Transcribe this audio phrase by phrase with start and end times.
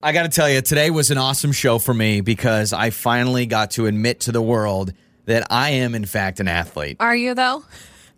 [0.00, 3.46] I got to tell you, today was an awesome show for me because I finally
[3.46, 4.92] got to admit to the world
[5.24, 6.98] that I am, in fact, an athlete.
[7.00, 7.64] Are you though?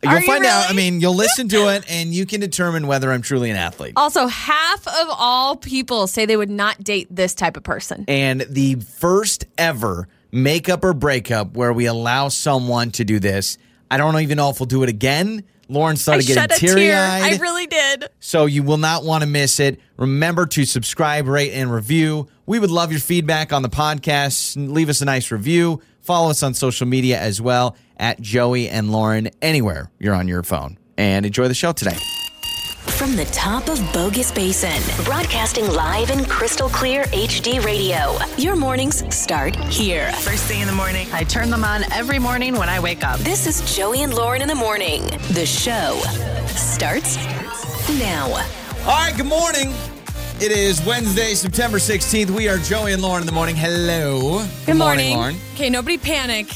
[0.02, 0.68] You'll Are you find out.
[0.68, 3.94] I mean, you'll listen to it and you can determine whether I'm truly an athlete.
[3.96, 8.04] Also, half of all people say they would not date this type of person.
[8.08, 13.56] And the first ever makeup or breakup where we allow someone to do this.
[13.90, 15.44] I don't even know if we'll do it again.
[15.70, 17.34] Lauren started shed getting a teary eyed.
[17.34, 18.08] I really did.
[18.18, 19.80] So you will not want to miss it.
[19.96, 22.28] Remember to subscribe, rate, and review.
[22.46, 24.56] We would love your feedback on the podcast.
[24.72, 25.80] Leave us a nice review.
[26.00, 30.42] Follow us on social media as well at Joey and Lauren anywhere you're on your
[30.42, 30.78] phone.
[30.96, 31.96] And enjoy the show today.
[32.86, 38.16] From the top of Bogus Basin, broadcasting live in crystal clear HD radio.
[38.36, 40.10] Your mornings start here.
[40.12, 43.18] First thing in the morning, I turn them on every morning when I wake up.
[43.20, 45.02] This is Joey and Lauren in the morning.
[45.32, 45.98] The show
[46.48, 47.16] starts
[47.98, 48.26] now.
[48.26, 49.72] All right, good morning.
[50.40, 52.30] It is Wednesday, September 16th.
[52.30, 53.56] We are Joey and Lauren in the morning.
[53.56, 54.44] Hello.
[54.66, 55.16] Good morning.
[55.16, 55.36] Lauren.
[55.54, 56.48] Okay, nobody panic,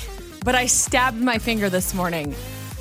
[0.45, 2.35] but I stabbed my finger this morning.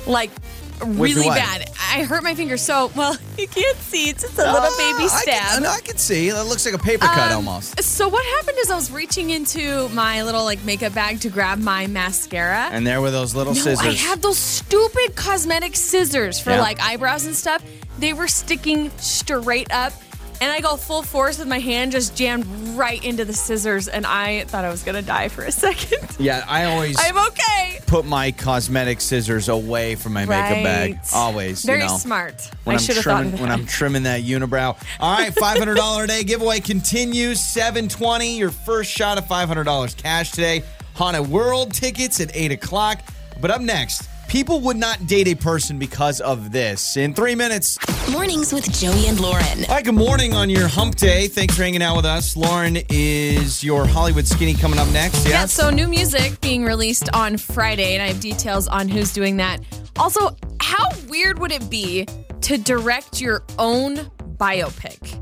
[0.06, 1.36] Like, With really what?
[1.38, 1.70] bad.
[1.92, 4.08] I hurt my finger so, well, you can't see.
[4.10, 5.42] It's just a little baby Ah, I stab.
[5.54, 6.28] can, no, I can see.
[6.28, 7.80] It looks like a paper cut Um, almost.
[7.82, 11.58] So what happened is I was reaching into my little like makeup bag to grab
[11.58, 12.68] my mascara.
[12.72, 13.86] And there were those little no, scissors.
[13.86, 16.60] I had those stupid cosmetic scissors for Yeah.
[16.60, 17.62] like eyebrows and stuff.
[17.98, 19.92] They were sticking straight up.
[20.40, 22.46] And I go full force with my hand just jammed
[22.76, 26.16] right into the scissors, and I thought I was gonna die for a second.
[26.18, 27.80] yeah, I always I'm okay.
[27.86, 30.92] put my cosmetic scissors away from my makeup bag.
[30.92, 31.14] Right.
[31.14, 31.64] Always.
[31.64, 31.96] Very you know.
[31.96, 32.50] smart.
[32.64, 33.50] When I am should have thought trimming of when.
[33.50, 34.76] I'm trimming that unibrow.
[35.00, 37.40] All right, five hundred dollar a day giveaway continues.
[37.40, 38.36] Seven twenty.
[38.38, 40.62] Your first shot of five hundred dollars cash today.
[40.94, 43.00] Haunted World tickets at eight o'clock.
[43.40, 46.96] But up next, people would not date a person because of this.
[46.96, 47.78] In three minutes.
[48.10, 49.64] Mornings with Joey and Lauren.
[49.68, 51.28] All right, good morning on your hump day.
[51.28, 52.36] Thanks for hanging out with us.
[52.36, 55.24] Lauren is your Hollywood skinny coming up next.
[55.24, 55.52] Yeah, Yes?
[55.52, 59.60] so new music being released on Friday, and I have details on who's doing that.
[60.00, 62.04] Also, how weird would it be
[62.40, 63.98] to direct your own
[64.38, 65.14] biopic?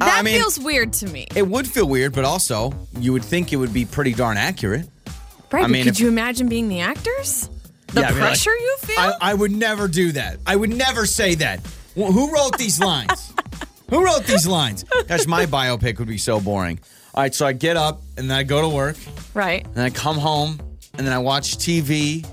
[0.00, 1.26] Uh, that I mean- feels weird to me.
[1.36, 4.88] it would feel weird, but also you would think it would be pretty darn accurate.
[5.52, 5.64] Right?
[5.64, 7.50] I mean, could if- you imagine being the actors?
[7.88, 8.98] The Yeah, mean, like, pressure you feel?
[8.98, 10.38] I, I would never do that.
[10.46, 11.60] I would never say that.
[11.94, 13.32] Wh- Who wrote these lines?
[13.90, 14.84] Who wrote these lines?
[15.06, 16.80] Gosh, my biopic would be so boring.
[17.14, 18.96] All right, so I get up and then I go to work,
[19.32, 19.64] right.
[19.64, 20.58] and then I come home,
[20.98, 22.26] and then I watch TV,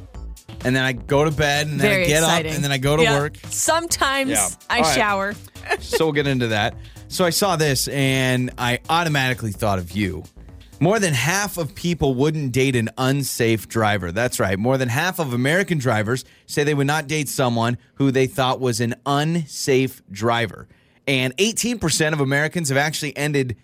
[0.65, 2.51] and then I go to bed, and then Very I get exciting.
[2.51, 3.19] up, and then I go to Yeah.
[3.19, 3.37] work.
[3.49, 4.49] Sometimes Yeah.
[4.69, 4.95] I right.
[4.95, 5.35] shower.
[5.79, 6.75] so we'll get into that.
[7.07, 10.23] So I saw this and I automatically thought of you.
[10.79, 14.11] More than half of people wouldn't date an unsafe driver.
[14.11, 14.59] That's right.
[14.59, 18.59] More than half of American drivers say they would not date someone who they thought
[18.59, 20.67] was an unsafe driver.
[21.07, 23.55] And 18% of Americans have actually ended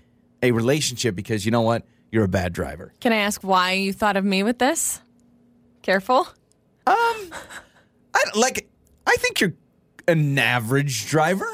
[0.42, 1.84] a relationship because you know what?
[2.12, 2.94] You're a bad driver.
[3.00, 5.02] Can I ask why you thought of me with this?
[5.82, 6.28] Careful.
[6.88, 6.96] Um,
[8.14, 8.68] I like
[9.06, 9.54] I think you're
[10.08, 11.48] an average driver.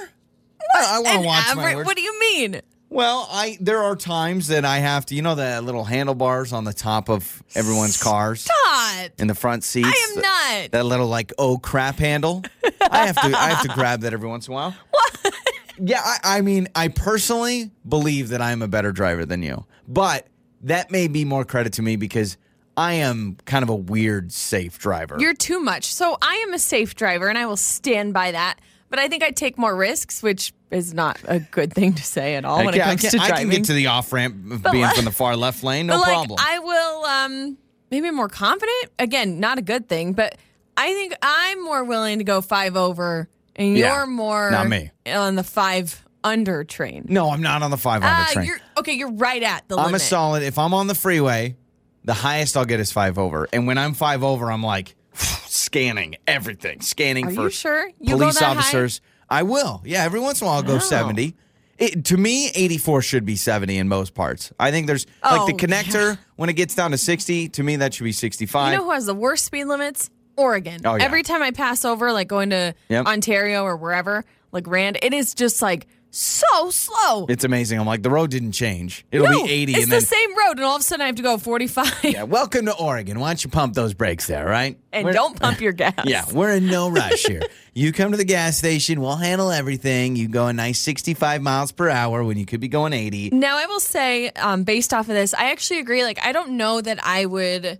[0.74, 1.86] I, I want An to watch my words.
[1.86, 2.62] What do you mean?
[2.90, 6.64] Well, I there are times that I have to, you know, the little handlebars on
[6.64, 9.12] the top of everyone's cars Not.
[9.18, 9.88] in the front seats.
[9.90, 10.22] I am
[10.62, 10.72] not.
[10.72, 12.44] That little like oh crap handle.
[12.90, 14.76] I have to I have to grab that every once in a while.
[14.92, 15.34] What?
[15.78, 19.66] Yeah, I, I mean, I personally believe that I am a better driver than you,
[19.88, 20.28] but
[20.62, 22.38] that may be more credit to me because
[22.78, 25.18] I am kind of a weird safe driver.
[25.20, 25.94] You're too much.
[25.94, 28.60] So I am a safe driver and I will stand by that.
[28.90, 32.36] But I think I take more risks, which is not a good thing to say
[32.36, 34.12] at all when Okay, it I comes can, to I can get to the off
[34.14, 36.40] ramp of being like- from the far left lane, no but like problem.
[36.42, 37.58] I will um
[37.92, 38.92] maybe more confident.
[39.00, 40.38] Again, not a good thing, but
[40.78, 44.92] I think I'm more willing to go five over and Yeah, you're more not me.
[45.08, 47.06] on the five under train.
[47.08, 48.48] no, I'm not on the 500 Ah, train.
[48.48, 50.02] you're okay, you're right at the I'm limit.
[50.02, 50.44] a solid.
[50.44, 51.56] If I'm on the freeway,
[52.04, 53.48] the highest I'll get is five over.
[53.54, 57.88] And when I'm five over, I'm like scanning everything, scanning Are for you sure?
[58.00, 59.00] You police officers.
[59.04, 59.12] high?
[59.30, 59.82] I will.
[59.86, 60.80] Yeah, every once in a while I'll go Wow.
[60.80, 61.36] 70.
[61.78, 64.54] It, to me, 84 should be 70 in most parts.
[64.60, 67.50] I think there's like the Oh, connector when it gets down to 60.
[67.50, 68.72] To me, that should be 65.
[68.72, 70.10] You know who has the worst speed limits?
[70.38, 70.82] Oregon.
[70.86, 71.04] Oh, yeah.
[71.04, 73.06] Every time I pass over, like going to Yep.
[73.08, 74.24] Ontario or wherever,
[74.54, 77.26] like Rand, it is just like so slow.
[77.28, 77.80] it's amazing.
[77.80, 79.06] I'm like the road didn't change.
[79.12, 81.02] It'll no, be 80, It's and the then same road, and all of a sudden
[81.04, 82.04] I have to go 45.
[82.04, 82.24] yeah.
[82.24, 83.20] Welcome to Oregon.
[83.20, 84.80] Why don't you pump those brakes there, right?
[84.94, 85.94] and We're- don't pump your gas.
[86.06, 87.42] Yeah, we're in no rush here.
[87.78, 90.16] You come to the gas station, we'll handle everything.
[90.16, 93.32] You go a nice 65 miles per hour when you could be going 80.
[93.32, 96.06] Now, I will say, um, based off of this, I actually agree.
[96.06, 97.80] Like, I don't know that I would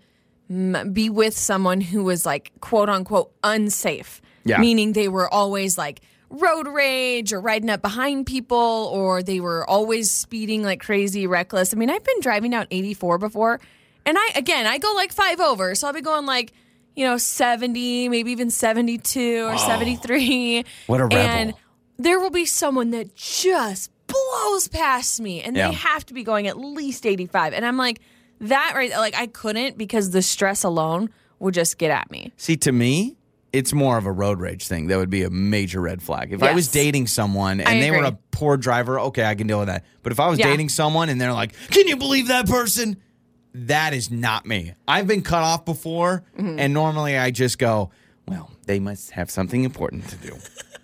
[0.92, 4.22] be with someone who was like, quote unquote, unsafe.
[4.46, 4.60] Yeah.
[4.60, 9.68] Meaning they were always like road rage or riding up behind people or they were
[9.70, 11.74] always speeding like crazy, reckless.
[11.74, 13.60] I mean, I've been driving down 84 before,
[14.06, 16.54] and I again I go like five over, so I'll be going like
[16.96, 20.64] you know 70, maybe even 72 or 73.
[20.88, 21.18] What a rebel.
[21.18, 21.54] And
[21.98, 25.70] there will be someone that just blows past me, and Yeah.
[25.70, 28.00] they have to be going at least 85, and I'm like
[28.42, 31.10] that right like I couldn't because the stress alone
[31.40, 32.32] would just get at me.
[32.38, 33.16] See, to me,
[33.58, 34.88] it's more of a road rage thing.
[34.88, 36.34] That would be a major red flag.
[36.34, 39.48] If I was dating someone and I they were a poor driver, okay, I can
[39.48, 39.86] deal with that.
[40.04, 40.48] But if I was Yeah.
[40.48, 42.98] dating someone and they're like, "Can you believe that person?"
[43.54, 44.74] That is not me.
[44.88, 46.60] I've been cut off before, Mm-hmm.
[46.60, 47.90] and normally I just go,
[48.28, 50.38] "Well, they must have something important to do."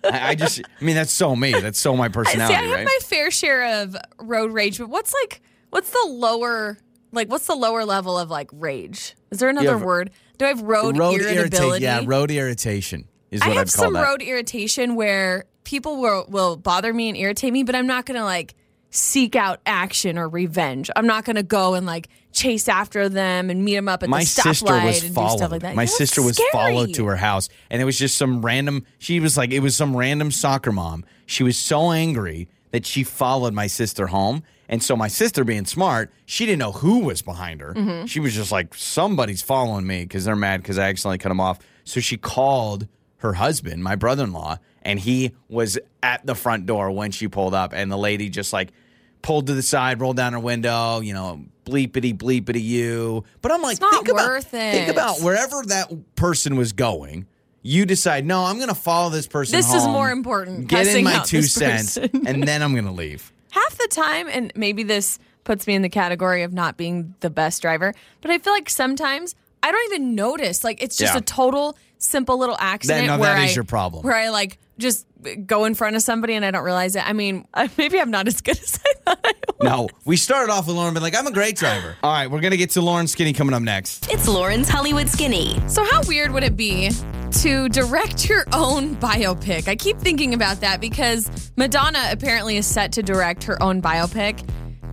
[0.04, 1.52] I, I just, I mean, that's so me.
[1.52, 2.84] That's so my personality, See, I have right?
[2.86, 6.78] my fair share of road rage, but what's like what's the lower
[7.12, 9.14] like what's the lower level of like rage?
[9.32, 10.10] Is there another word?
[10.38, 11.36] Do I have road, road irritability?
[11.36, 11.82] irritation.
[11.82, 14.02] Yeah, road irritation is what I have I'd call some that.
[14.04, 18.24] road irritation where people will will bother me and irritate me, but I'm not gonna
[18.24, 18.54] like
[18.90, 20.90] seek out action or revenge.
[20.94, 24.20] I'm not gonna go and like chase after them and meet them up at my
[24.20, 25.30] the stoplight and followed.
[25.32, 25.74] do stuff like that.
[25.74, 26.50] My that's sister was scary.
[26.52, 28.84] followed to her house, and it was just some random.
[28.98, 31.04] She was like, it was some random soccer mom.
[31.24, 34.42] She was so angry that she followed my sister home,
[34.72, 37.74] and so my sister, being smart, she didn't know who was behind her.
[37.74, 38.06] Mm-hmm.
[38.06, 41.40] She was just like, somebody's following me because they're mad because I accidentally cut them
[41.40, 41.58] off.
[41.84, 42.88] So she called
[43.18, 47.74] her husband, my brother-in-law, and he was at the front door when she pulled up,
[47.74, 48.72] and the lady just like
[49.20, 53.24] pulled to the side, rolled down her window, you know, bleepity bleepity you.
[53.42, 57.26] But I'm like, think about think about wherever that person was going.
[57.60, 59.54] You decide, no, I'm going to follow this person.
[59.54, 63.32] This is more important, Get in my two cents, and then I'm going to leave.
[63.52, 67.30] Half the time, and maybe this puts me in the category of not being the
[67.30, 70.62] best driver, but I feel like sometimes I don't even notice.
[70.64, 71.18] Like it's just Yeah.
[71.18, 73.06] a total simple little accident.
[73.06, 74.02] no, where that is I- your problem.
[74.04, 75.06] Where I like just
[75.46, 77.08] go in front of somebody and I don't realize it.
[77.08, 77.46] I mean,
[77.78, 79.64] maybe I'm not as good as I thought I was.
[79.64, 81.96] No, we started off with Lauren, but like, I'm a great driver.
[82.02, 84.12] All right, we're going to get to Lauren Skinny coming up next.
[84.12, 85.60] It's Lauren's Hollywood Skinny.
[85.68, 86.90] So, how weird would it be
[87.30, 89.68] to direct your own biopic?
[89.68, 94.46] I keep thinking about that because Madonna apparently is set to direct her own biopic.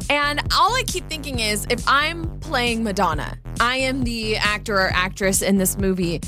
[0.10, 4.90] And all I keep thinking is if I'm playing Madonna, I am the actor or
[4.94, 6.22] actress in this movie.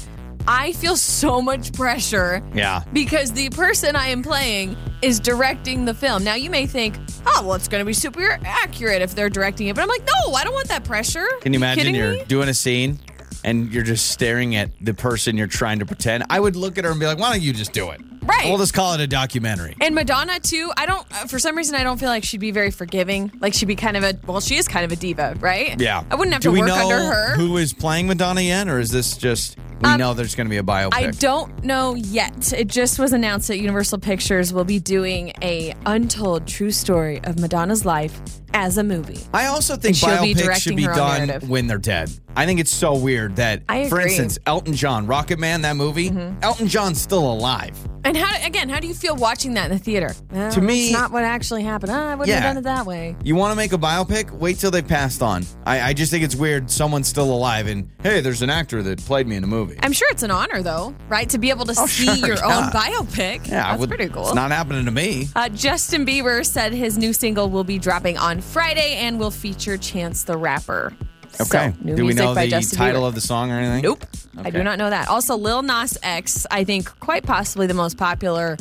[0.47, 2.83] I feel so much pressure Yeah.
[2.93, 6.23] because the person I am playing is directing the film.
[6.23, 6.95] Now, you may think,
[7.25, 9.75] oh, well, it's going to be super accurate if they're directing it.
[9.75, 11.25] But I'm like, no, I don't want that pressure.
[11.41, 12.23] Can you imagine you're me?
[12.27, 12.99] doing a scene
[13.43, 16.23] and you're just staring at the person you're trying to pretend?
[16.29, 18.01] I would look at her and be like, why don't you just do it?
[18.23, 18.45] Right.
[18.49, 19.75] We'll just call it a documentary.
[19.81, 20.71] And Madonna too.
[20.77, 21.05] I don't.
[21.11, 23.31] uh, For some reason, I don't feel like she'd be very forgiving.
[23.39, 24.13] Like she'd be kind of a.
[24.27, 25.79] Well, she is kind of a diva, right?
[25.81, 26.03] Yeah.
[26.11, 27.35] I wouldn't have Do to we work know under her.
[27.35, 30.51] Who is playing Madonna yet, or is this just we Um, know there's going to
[30.51, 30.93] be a biopic?
[30.93, 32.53] I don't know yet.
[32.53, 37.39] It just was announced that Universal Pictures will be doing a untold true story of
[37.39, 38.21] Madonna's life
[38.53, 39.19] as a movie.
[39.33, 41.49] I also think she'll be should be done narrative.
[41.49, 42.11] when they're dead.
[42.35, 43.73] I think it's so weird that, for.
[43.73, 43.99] Mm-hmm.
[43.99, 46.11] instance, Elton John, Rocket Man, that movie,
[46.41, 47.77] Elton John's still alive.
[48.03, 48.67] And how again?
[48.67, 50.15] How do you feel watching that in the theater?
[50.33, 51.91] "Uh, To me- it's not what actually happened.
[51.91, 52.41] Uh, I wouldn't Yeah.
[52.41, 53.15] have done it that way.
[53.23, 54.31] You want to make a biopic?
[54.31, 55.45] Wait till they passed on.
[55.67, 58.97] I, I just think it's weird someone's still alive and, hey, there's an actor that
[59.05, 59.77] played me in a movie.
[59.83, 61.29] I'm sure it's an honor though, right?
[61.29, 62.57] To be able to Oh, see sure, your yeah.
[62.57, 63.47] own biopic.
[63.47, 64.25] yeah, that's would- pretty cool.
[64.25, 65.27] It's not happening to me.
[65.35, 69.77] Uh, Justin Bieber said his new single will be dropping on Friday and will feature
[69.77, 70.93] Chance the Rapper.
[71.39, 71.71] Okay.
[71.71, 73.07] So, new Do we music know by the Justin title Bieber.
[73.07, 73.83] of the song or anything?
[73.83, 74.05] Nope.
[74.37, 75.07] I do not know that.
[75.07, 78.57] Also, Lil Nas X, I think quite possibly the most popular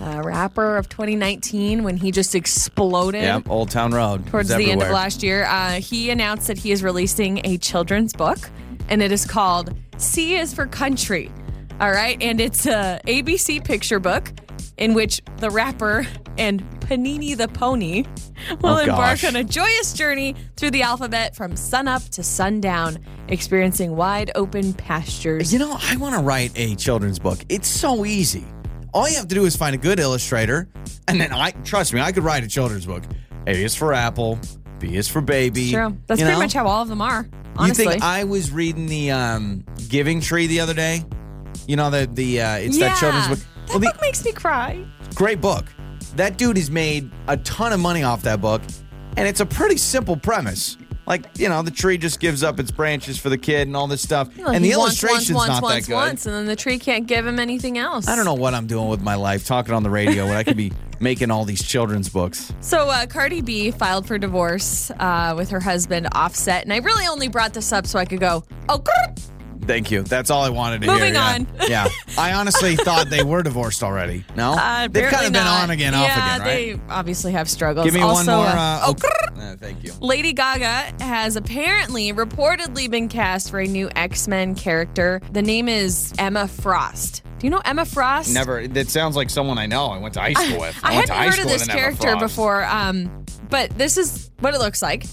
[0.00, 3.22] uh, rapper of 2019 when he just exploded.
[3.22, 4.26] Yep, Old Town Road.
[4.26, 8.12] Towards the end of last year, uh, he announced that he is releasing a children's
[8.12, 8.38] book,
[8.88, 11.30] and it is called C is for Country.
[11.80, 14.32] All right, and it's a ABC picture book
[14.76, 16.06] in which the rapper
[16.38, 18.04] and Panini the Pony
[18.60, 19.24] will Oh, embark gosh.
[19.24, 22.98] on a joyous journey through the alphabet from sunup to sundown,
[23.28, 25.52] experiencing wide open pastures.
[25.52, 27.38] You know, I want to write a children's book.
[27.48, 28.44] It's so easy.
[28.94, 30.68] All you have to do is find a good illustrator,
[31.08, 33.02] and then I trust me, I could write a children's book.
[33.46, 34.38] A is for apple,
[34.78, 35.72] B is for baby.
[35.72, 35.96] True.
[36.06, 36.42] That's You pretty know?
[36.44, 37.28] much how all of them are.
[37.56, 37.84] Honestly.
[37.84, 41.04] You think I was reading the um, Giving Tree the other day?
[41.66, 42.88] You know the the uh, it's yeah.
[42.88, 43.38] that children's book.
[43.68, 44.84] That Well, the- book makes me cry.
[45.14, 45.66] great book.
[46.16, 48.62] That dude has made a ton of money off that book,
[49.16, 50.76] and it's a pretty simple premise.
[51.06, 53.86] Like you know, the tree just gives up its branches for the kid and all
[53.86, 56.26] this stuff, Well, and the wants, illustration's wants, not wants, that good.
[56.26, 58.06] and then the tree can't give him anything else.
[58.08, 60.44] I don't know what I'm doing with my life, talking on the radio when I
[60.44, 60.70] could be
[61.00, 62.52] making all these children's books.
[62.60, 67.06] So uh, Cardi B filed for divorce uh, with her husband Offset, and I really
[67.06, 69.30] only brought this up so I could go, oh, grr.
[69.68, 70.02] Thank you.
[70.02, 70.94] That's all I wanted to hear.
[70.94, 71.22] Moving hear.
[71.22, 71.46] on.
[71.60, 71.66] Yeah.
[71.68, 71.88] yeah.
[72.18, 74.24] I honestly thought they were divorced already.
[74.34, 74.52] No?
[74.54, 75.64] Uh, They've kind of been not.
[75.64, 76.46] on again, yeah, off again, right?
[76.46, 77.84] they obviously have struggles.
[77.84, 78.46] Give me also, one more.
[78.46, 79.92] uh, Uh, oh, uh, thank you.
[80.00, 85.20] Lady Gaga has apparently reportedly been cast for a new X Men character.
[85.32, 87.22] The name is Emma Frost.
[87.38, 88.32] Do you know Emma Frost?
[88.34, 88.66] Never.
[88.66, 89.86] That sounds like someone I know.
[89.88, 90.80] I went to high school with.
[90.82, 93.96] I, went to hadn't heard of this with an Emma character before, um, but this
[93.96, 95.04] is what it looks like.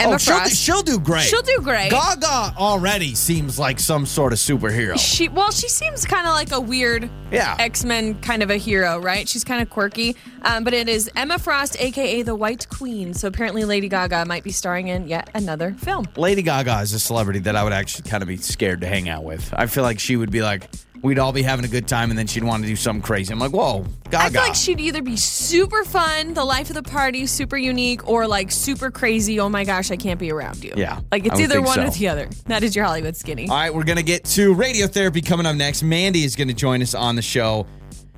[0.00, 0.56] Emma oh, she'll, Frost.
[0.56, 1.24] she'll do great.
[1.24, 1.90] She'll do great.
[1.90, 4.98] Gaga already seems like some sort of superhero.
[4.98, 7.56] She well, she seems kind of like a weird Yeah.
[7.58, 9.28] X Men kind of a hero, right?
[9.28, 13.14] She's kind of quirky, um, but it is Emma Frost, aka the White Queen.
[13.14, 16.06] So apparently, Lady Gaga might be starring in yet another film.
[16.16, 19.08] Lady Gaga is a celebrity that I would actually kind of be scared to hang
[19.08, 19.52] out with.
[19.56, 20.68] I feel like she would be like,
[21.02, 23.32] we'd all be having a good time, and then she'd want to do something crazy.
[23.32, 24.16] I'm like, whoa, Gaga.
[24.16, 28.08] I feel like she'd either be super fun, the life of the party, super unique,
[28.08, 29.40] or like super crazy.
[29.40, 30.72] Oh my gosh, I can't be around you.
[30.76, 31.86] Yeah, like it's either one so.
[31.86, 32.28] or the other.
[32.46, 33.48] That is your Hollywood skinny.
[33.48, 35.82] All right, we're going to get to radiotherapy coming up next.
[35.82, 37.66] Mandy is going to join us on the show.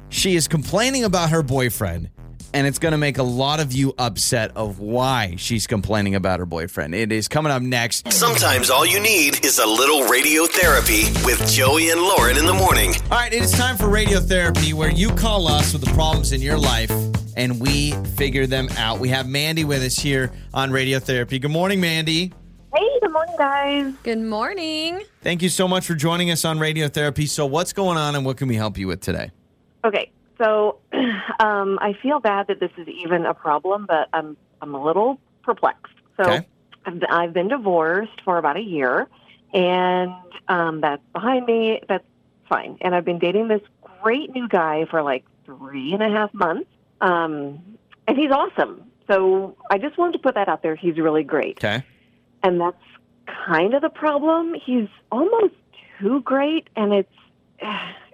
[0.08, 2.10] She is complaining about her boyfriend,
[2.52, 6.38] and it's going to make a lot of you upset of why she's complaining about
[6.38, 6.94] her boyfriend.
[6.94, 8.12] It is coming up next.
[8.12, 12.94] Sometimes all you need is a little radiotherapy with Joey and Lauren in the morning.
[13.04, 16.40] All right, it is time for radiotherapy where you call us with the problems in
[16.40, 16.90] your life
[17.36, 18.98] and we figure them out.
[19.00, 21.40] We have Mandy with us here on radiotherapy.
[21.40, 22.32] Good morning, Mandy.
[22.74, 23.94] Hey, good morning, guys.
[24.04, 25.00] Good morning.
[25.22, 27.28] Thank you so much for joining us on radiotherapy.
[27.28, 29.32] So, what's going on and what can we help you with today?
[29.84, 30.78] Okay, so
[31.40, 35.20] um, I feel bad that this is even a problem, but I'm I'm a little
[35.42, 35.92] perplexed.
[36.16, 36.46] So Okay.
[36.86, 39.08] I've, I've been divorced for about a year,
[39.52, 40.12] and
[40.48, 41.80] um, that's behind me.
[41.88, 42.04] That's
[42.48, 42.78] fine.
[42.80, 43.62] And I've been dating this
[44.02, 46.70] great new guy for like three and a half months,
[47.00, 47.60] um,
[48.06, 48.84] and he's awesome.
[49.10, 50.74] So I just wanted to put that out there.
[50.76, 51.58] He's really great.
[51.62, 51.84] Okay.
[52.42, 52.76] and that's
[53.26, 54.54] kind of the problem.
[54.54, 55.54] He's almost
[56.00, 57.12] too great, and it's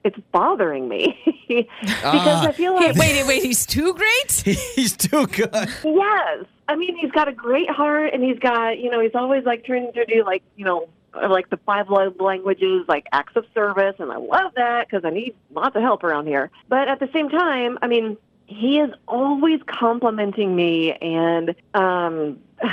[0.07, 1.67] it's bothering me because
[2.05, 2.49] Ah.
[2.49, 4.33] I feel Hey, like wait, wait, he's too great.
[4.75, 5.51] He's too good.
[5.53, 9.45] yes, I mean he's got a great heart, and he's got you know he's always
[9.45, 10.89] like trying to do like you know
[11.29, 15.11] like the five love languages, like acts of service, and I love that because I
[15.11, 16.51] need lots of help around here.
[16.69, 18.17] But at the same time, I mean
[18.49, 22.39] he is always complimenting me and um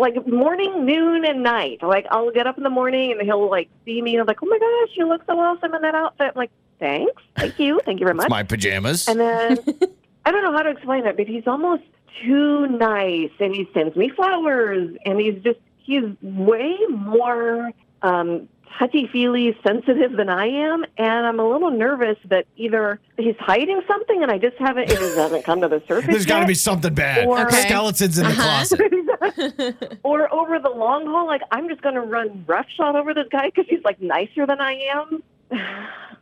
[0.00, 1.82] like morning, noon, and night.
[1.82, 4.42] Like I'll get up in the morning and he'll like see me and I'm like,
[4.42, 6.32] oh my gosh, you look so awesome in that outfit.
[6.34, 8.28] I'm like, thanks, thank you, thank you very much.
[8.28, 9.08] my pajamas.
[9.08, 9.58] And then
[10.24, 11.82] I don't know how to explain it, but he's almost
[12.24, 17.70] too nice, and he sends me flowers, and he's just he's way more
[18.02, 23.36] um, touchy feely, sensitive than I am, and I'm a little nervous that either he's
[23.38, 26.10] hiding something, and I just haven't it just hasn't come to the surface.
[26.10, 27.26] There's got to be something bad.
[27.26, 27.62] Or- Okay.
[27.62, 28.42] Skeletons in the Uh-huh.
[28.42, 29.98] closet.
[30.02, 33.46] or over the long haul, like I'm just going to run roughshod over this guy
[33.46, 35.22] because he's like nicer than I am.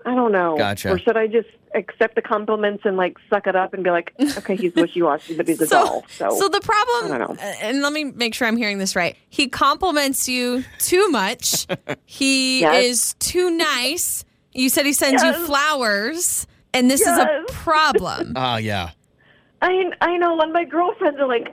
[0.06, 0.56] I don't know.
[0.56, 0.90] Gotcha.
[0.92, 4.12] Or should I just accept the compliments and like suck it up and be like,
[4.38, 6.04] okay, he's wishy washy, but he's a So, doll.
[6.18, 7.42] So, so the problem, I don't know.
[7.60, 9.16] and let me make sure I'm hearing this right.
[9.28, 11.66] He compliments you too much.
[12.06, 12.84] He Yes.
[12.84, 14.24] is too nice.
[14.52, 18.32] You said he sends you flowers, and this is a problem.
[18.36, 18.90] Oh, yeah.
[19.62, 21.48] I I know, When my girlfriends are like,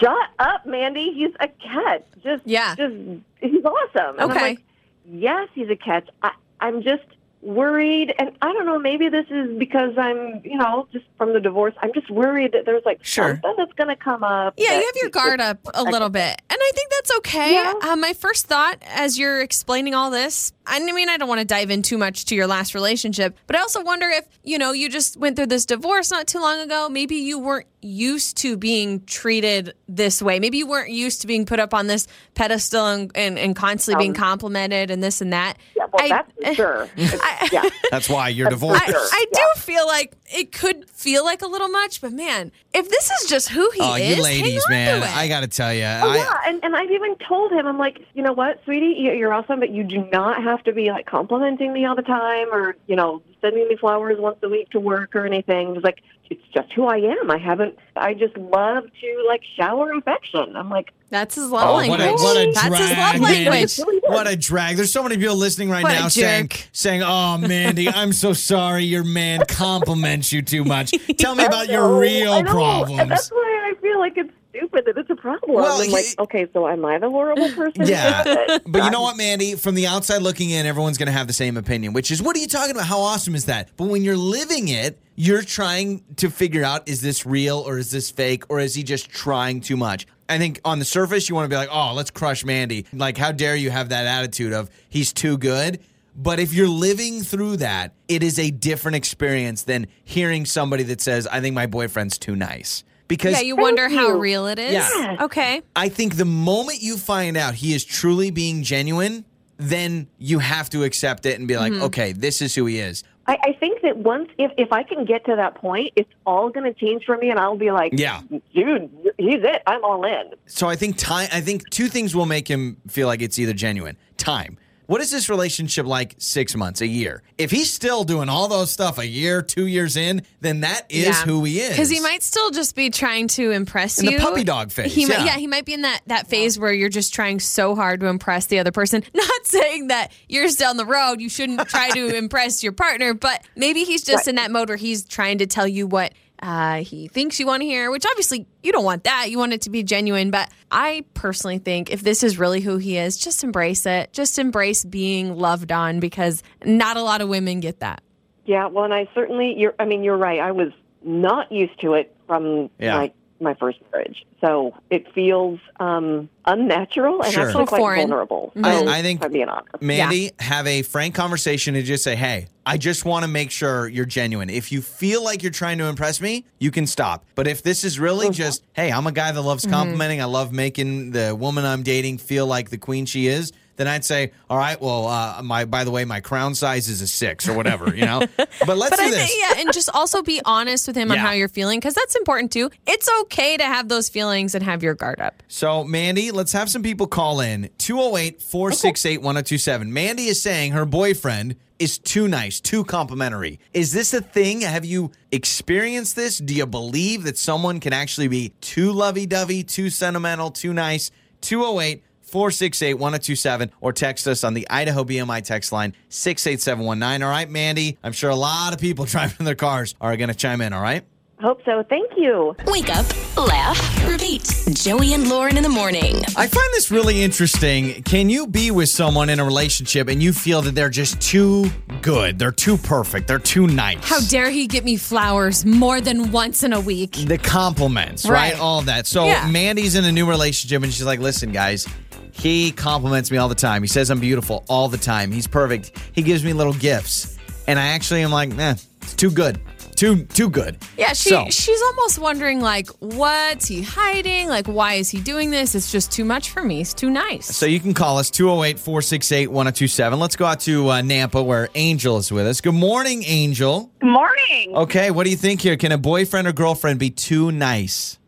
[0.00, 1.12] shut up, Mandy.
[1.14, 2.04] He's a catch.
[2.22, 2.74] Just Yeah.
[2.76, 2.94] just
[3.40, 4.18] he's awesome.
[4.18, 4.40] And I'm Okay.
[4.40, 4.58] like,
[5.06, 6.08] yes, he's a catch.
[6.22, 7.02] I, I'm just
[7.44, 8.78] worried, and I don't know.
[8.78, 11.74] Maybe this is because I'm, you know, just from the divorce.
[11.82, 13.34] I'm just worried that there's like Sure.
[13.42, 14.54] something that's going to come up.
[14.56, 16.40] Yeah, you have your guard up a little bit.
[16.50, 17.52] And I think that's okay.
[17.52, 17.74] Yeah.
[17.82, 21.44] Uh, my first thought as you're explaining all this, I mean, I don't want to
[21.44, 24.72] dive in too much to your last relationship, but I also wonder if, you know,
[24.72, 26.88] you just went through this divorce not too long ago.
[26.88, 30.40] Maybe you weren't used to being treated this way.
[30.40, 34.02] Maybe you weren't used to being put up on this pedestal and, and, and constantly
[34.02, 35.58] being um, complimented and this and that.
[35.76, 36.88] Yeah, well, I- that's for sure.
[36.96, 37.68] I- yeah.
[37.90, 38.82] That's why you're divorced.
[38.82, 39.08] I, Sure.
[39.12, 43.10] I do feel like it could feel like a little much, but man, if this
[43.10, 45.00] is just who he oh, is, you hang ladies, on man.
[45.00, 45.16] to it.
[45.16, 45.84] I got to tell you.
[45.84, 48.96] Oh, I, yeah, and, and I've even told him, I'm like, you know what, sweetie,
[48.98, 52.02] you- you're awesome, but you do not have to be like complimenting me all the
[52.02, 55.76] time or, you know, sending me flowers once a week to work or anything.
[55.76, 57.30] It's like, it's just who I am.
[57.30, 60.56] I haven't, I just love to like shower affection.
[60.56, 62.00] I'm like, That's his love Oh, language.
[62.00, 63.48] what a, what a That's drag, his love Mandy.
[63.48, 63.80] language.
[64.08, 64.74] What a drag.
[64.74, 68.82] There's so many people listening right What now saying, saying, oh, Mandy, I'm so sorry
[68.82, 70.90] your man compliments you too much.
[71.18, 73.08] Tell me about your real know, And problems.
[73.10, 75.54] that's why I feel like it's stupid that it's a problem.
[75.54, 77.86] Well, I'm like, okay, so am I the horrible person?
[77.86, 78.58] Yeah.
[78.66, 79.54] But you know what, Mandy?
[79.54, 82.34] From the outside looking in, everyone's going to have the same opinion, which is, what
[82.36, 82.86] are you talking about?
[82.86, 83.70] How awesome is that?
[83.76, 87.92] But when you're living it, you're trying to figure out, is this real or is
[87.92, 90.08] this fake or is he just trying too much?
[90.28, 92.86] I think on the surface, you want to be like, oh, let's crush Mandy.
[92.92, 95.80] Like, how dare you have that attitude of he's too good?
[96.16, 101.00] But if you're living through that, it is a different experience than hearing somebody that
[101.00, 102.84] says, I think my boyfriend's too nice.
[103.08, 104.72] Because Yeah, you wonder how real it is.
[104.72, 105.16] Yeah.
[105.22, 105.60] Okay.
[105.76, 109.24] I think the moment you find out he is truly being genuine,
[109.58, 111.82] then you have to accept it and be like, Mm-hmm.
[111.84, 113.04] okay, this is who he is.
[113.26, 116.50] I, I think that once, if, if I can get to that point, it's all
[116.50, 118.20] going to change for me, and I'll be like, Yeah.
[118.54, 119.62] dude, he's it.
[119.66, 120.32] I'm all in.
[120.46, 121.28] So I think time.
[121.32, 123.96] I think two things will make him feel like it's either genuine.
[124.16, 124.58] Time.
[124.86, 126.14] What is this relationship like?
[126.18, 127.22] Six months, a year.
[127.38, 131.20] If he's still doing all those stuff a year, two years in, then that is
[131.22, 131.70] who he is.
[131.70, 134.10] Because he might still just be trying to impress you.
[134.10, 135.24] The puppy dog phase, He might, yeah.
[135.24, 138.06] yeah, he might be in that, that phase where you're just trying so hard to
[138.06, 139.02] impress the other person.
[139.14, 143.42] Not saying that years down the road you shouldn't try to impress your partner, but
[143.56, 146.12] maybe he's just in that mode where he's trying to tell you what
[146.44, 149.30] uh, he thinks you want to hear, which obviously you don't want that.
[149.30, 150.30] You want it to be genuine.
[150.30, 154.12] But I personally think if this is really who he is, just embrace it.
[154.12, 158.02] Just embrace being loved on because not a lot of women get that.
[158.44, 159.74] Yeah, well, and I certainly, you're.
[159.78, 160.38] I mean, you're right.
[160.38, 160.70] I was
[161.02, 162.98] not used to it from Yeah.
[162.98, 163.12] my
[163.44, 167.46] my first marriage, so it feels um, unnatural and Sure.
[167.46, 168.08] actually quite Foreign.
[168.08, 168.52] vulnerable.
[168.56, 168.64] Mm-hmm.
[168.64, 169.80] I- So, I think- if I'm being honest.
[169.80, 173.88] Mandy, have a frank conversation and just say, hey, I just want to make sure
[173.88, 174.50] you're genuine.
[174.50, 177.24] If you feel like you're trying to impress me, you can stop.
[177.34, 178.32] But if this is really mm-hmm.
[178.32, 179.74] just, hey, I'm a guy that loves mm-hmm.
[179.74, 183.88] complimenting, I love making the woman I'm dating feel like the queen she is, then
[183.88, 187.06] I'd say, all right, well, uh, my by the way, my crown size is a
[187.06, 188.20] six or whatever, you know?
[188.36, 189.28] but let's But do I this.
[189.30, 192.14] think, yeah, and just also be honest with him on how you're feeling because that's
[192.16, 192.70] important too.
[192.86, 195.42] It's okay to have those feelings and have your guard up.
[195.48, 199.92] So, Mandy, let's have some people call in 208 468 1027.
[199.92, 203.58] Mandy is saying her boyfriend is too nice, too complimentary.
[203.72, 204.60] Is this a thing?
[204.60, 206.38] Have you experienced this?
[206.38, 211.10] Do you believe that someone can actually be too lovey dovey, too sentimental, too nice?
[211.40, 212.02] 208
[212.34, 217.22] 468 1027 or text us on the Idaho BMI text line 68719.
[217.22, 220.34] All right, Mandy, I'm sure a lot of people driving their cars are going to
[220.34, 221.04] chime in, all right?
[221.40, 221.84] Hope so.
[221.88, 222.56] Thank you.
[222.66, 223.04] Wake up,
[223.36, 224.48] laugh, repeat.
[224.72, 226.16] Joey and Lauren in the morning.
[226.36, 228.02] I find this really interesting.
[228.04, 231.66] Can you be with someone in a relationship and you feel that they're just too
[232.02, 232.38] good?
[232.38, 233.26] They're too perfect.
[233.28, 234.08] They're too nice.
[234.08, 237.12] How dare he get me flowers more than once in a week?
[237.12, 238.52] the compliments, right?
[238.54, 238.60] Right.
[238.60, 239.06] All of that.
[239.06, 239.46] So Yeah.
[239.48, 241.86] Mandy's in a new relationship and she's like, listen, guys,
[242.34, 243.82] he compliments me all the time.
[243.82, 245.30] He says I'm beautiful all the time.
[245.32, 245.92] He's perfect.
[246.12, 247.38] He gives me little gifts.
[247.66, 249.60] And I actually am like, nah, it's too good.
[249.96, 250.76] Too too good.
[250.98, 254.48] Yeah, she So- she's almost wondering like, what's he hiding?
[254.48, 255.76] Like, why is he doing this?
[255.76, 256.80] It's just too much for me.
[256.80, 257.46] It's too nice.
[257.46, 260.18] So you can call us 208 468 1027.
[260.18, 262.60] Let's go out to uh, Nampa where Angel is with us.
[262.60, 263.88] Good morning, Angel.
[264.00, 264.76] Good morning.
[264.76, 265.76] Okay, what do you think here?
[265.76, 268.18] Can a boyfriend or girlfriend be too nice?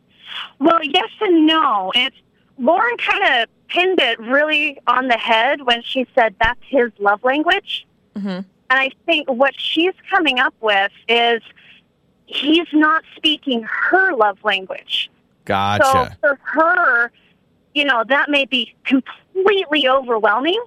[0.59, 1.91] Well, yes and no.
[1.95, 2.15] It's
[2.57, 7.23] Lauren kind of pinned it really on the head when she said that's his love
[7.23, 7.85] language.
[8.15, 8.27] Mm-hmm.
[8.29, 11.41] And I think what she's coming up with is
[12.25, 15.09] he's not speaking her love language.
[15.45, 16.17] Gotcha.
[16.21, 17.11] So for her,
[17.73, 20.61] you know, that may be completely overwhelming.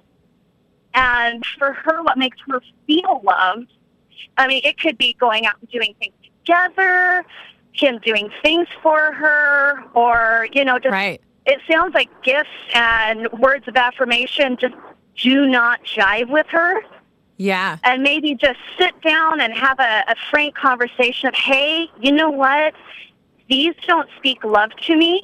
[0.93, 3.71] And for her, what makes her feel loved,
[4.37, 7.23] I mean, it could be going out and doing things together,
[7.73, 11.21] him doing things for her, or, you know, just right.
[11.45, 14.75] It sounds like gifts and words of affirmation just
[15.15, 16.81] do not jive with her
[17.37, 17.77] Yeah.
[17.83, 22.29] and maybe just sit down and have a, a frank conversation of, hey, you know
[22.29, 22.73] what?
[23.49, 25.21] These don't speak love to me.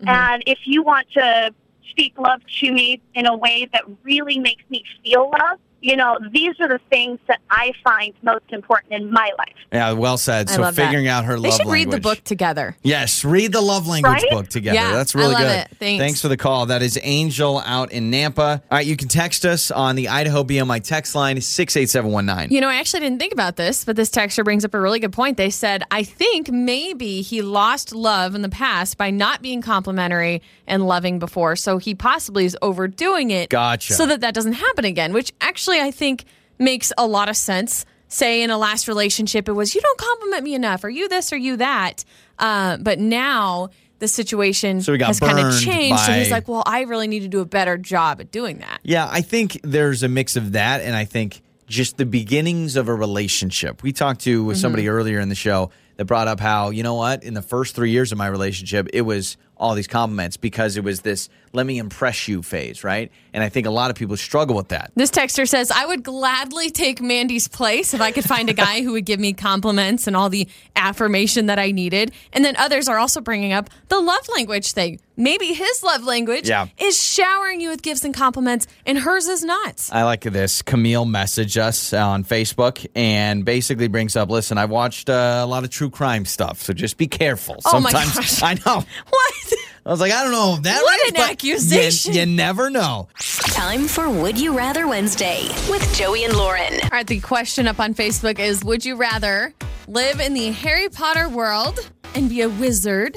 [0.00, 0.08] Mm-hmm.
[0.08, 1.52] And if you want to
[1.90, 6.18] speak love to me in a way that really makes me feel love, you know,
[6.32, 9.54] these are the things that I find most important in my life.
[9.72, 10.50] yeah, well said.
[10.50, 10.84] I So love that.
[10.86, 12.76] figuring out her They love should read the book together.
[12.82, 14.30] Yes, read the love language Right?
[14.30, 14.74] book together.
[14.76, 15.66] Yeah, That's I really love good.
[15.82, 15.98] it.
[15.98, 16.20] Thanks.
[16.20, 16.66] for the call.
[16.66, 18.38] That is Angel out in Nampa.
[18.38, 22.54] All right, you can text us on the Idaho BMI text line 68719.
[22.54, 24.98] You know, I actually didn't think about this, but this texter brings up a really
[24.98, 25.36] good point.
[25.36, 30.42] They said, I think maybe he lost love in the past by not being complimentary
[30.66, 31.56] and loving before.
[31.56, 33.48] So he possibly is overdoing it.
[33.50, 33.94] Gotcha.
[33.94, 36.24] So that that doesn't happen again, which actually I think
[36.58, 37.84] makes a lot of sense.
[38.08, 41.32] Say in a last relationship, it was, you don't compliment me enough, or you this,
[41.32, 42.04] or you that.
[42.40, 43.68] Uh, but now
[44.00, 46.00] the situation So has kind of changed.
[46.00, 48.80] So he's like, well, I really need to do a better job at doing that.
[48.82, 52.88] Yeah, I think there's a mix of that, and I think just the beginnings of
[52.88, 53.84] a relationship.
[53.84, 57.22] We talked to somebody earlier in the show that brought up how, you know what,
[57.22, 60.82] in the first three years of my relationship, it was all these compliments because it
[60.82, 63.10] was this let me impress you phase, right?
[63.32, 64.92] And I think a lot of people struggle with that.
[64.94, 68.82] This texter says, I would gladly take Mandy's place if I could find a guy
[68.82, 70.46] who would give me compliments and all the
[70.76, 72.12] affirmation that I needed.
[72.32, 75.00] And then others are also bringing up the love language thing.
[75.16, 76.68] Maybe his love language Yeah.
[76.78, 79.88] is showering you with gifts and compliments, and hers is not.
[79.92, 80.62] I like this.
[80.62, 85.64] Camille messaged us on Facebook and basically brings up listen, I've watched uh, a lot
[85.64, 87.56] of true crime stuff, so just be careful.
[87.66, 88.42] Oh my Sometimes gosh.
[88.44, 88.84] I know.
[89.10, 89.49] What?
[89.84, 92.12] I was like, I don't know if that What rings, an but accusation.
[92.12, 93.08] You, you never know.
[93.18, 96.74] Time for Would You Rather Wednesday with Joey and Lauren.
[96.82, 99.54] All right, the question up on Facebook is Would you rather
[99.88, 103.16] live in the Harry Potter world and be a wizard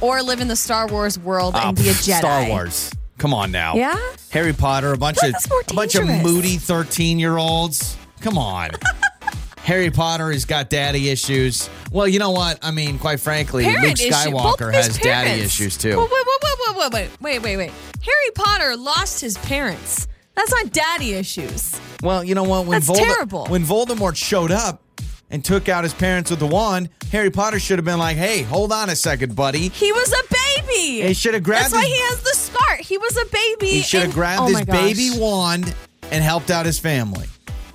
[0.00, 2.18] or live in the Star Wars world and Oh, be a ah, pff, Jedi?
[2.18, 2.90] Star Wars.
[3.18, 3.74] Come on now.
[3.74, 3.98] Yeah?
[4.30, 7.98] Harry Potter, a bunch What of a bunch of moody 13-year-olds.
[8.22, 8.70] Come on.
[9.62, 11.68] Harry Potter has got daddy issues.
[11.92, 12.58] Well, you know what?
[12.62, 14.12] I mean, quite frankly, Parent Luke.
[14.12, 15.98] Skywalker Both has daddy issues too.
[15.98, 17.72] Wait, wait, wait, wait, wait, wait, wait, wait.
[18.02, 20.08] Harry Potter lost his parents.
[20.34, 21.78] That's not daddy issues.
[22.02, 22.66] Well, you know what?
[22.66, 23.46] When That's Voldem- terrible.
[23.46, 24.82] When Voldemort showed up,
[25.30, 28.42] and took out his parents with the wand, Harry Potter should have been like, "Hey,
[28.42, 31.02] hold on a second, buddy." He was a baby.
[31.06, 31.72] He should have grabbed.
[31.72, 32.76] That's his, why he has the scar.
[32.76, 33.70] He was a baby.
[33.70, 34.76] He should have grabbed oh his gosh.
[34.76, 35.72] baby wand
[36.10, 37.26] and helped out his family.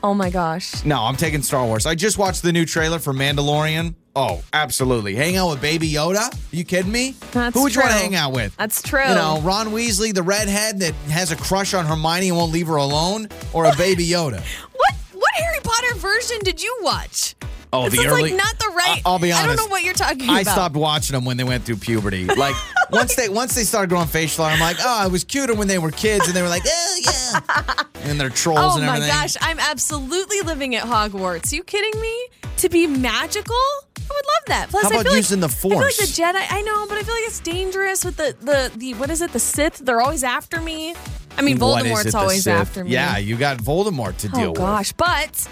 [0.06, 0.86] Oh my gosh.
[0.86, 1.88] No, I'm taking Star Wars.
[1.88, 3.96] I just watched the new trailer for Mandalorian.
[4.16, 5.16] Oh, absolutely.
[5.16, 6.32] Hang out with Baby Yoda?
[6.32, 7.16] Are you kidding me?
[7.32, 8.56] That's Who would you want to hang out with?
[8.56, 9.02] That's true.
[9.02, 12.68] You know, Ron Weasley, the redhead that has a crush on Hermione and won't leave
[12.68, 14.44] her alone, or a Baby Yoda?
[14.74, 17.34] What what Harry Potter version did you watch?
[17.76, 18.24] Oh, this the early.
[18.32, 18.98] like not the right.
[18.98, 19.44] I- I'll be honest.
[19.44, 20.52] I don't know what you're talking I about.
[20.52, 22.26] I stopped watching them when they went through puberty.
[22.36, 22.56] Like
[22.92, 25.68] once they once they started growing facial hair, I'm like, oh, it was cuter when
[25.68, 28.96] they were kids, and they were like, oh yeah, and they're trolls Oh and my
[28.98, 29.10] everything.
[29.16, 31.52] gosh, I'm absolutely living at Hogwarts.
[31.52, 32.28] you kidding me?
[32.58, 33.56] To be magical?
[33.98, 34.68] I would love that.
[34.70, 35.74] Plus, How I about feel like- using the Force?
[35.74, 36.04] I feel like the
[36.52, 36.58] Jedi.
[36.58, 39.32] I know, but I feel like it's dangerous with the the the what is it?
[39.34, 39.78] The Sith.
[39.80, 40.94] They're always after me.
[41.38, 42.54] I mean, Voldemort's it, always Sith?
[42.56, 42.92] after me.
[42.92, 44.60] Yeah, you got Voldemort to oh deal with.
[44.62, 45.48] Oh gosh, but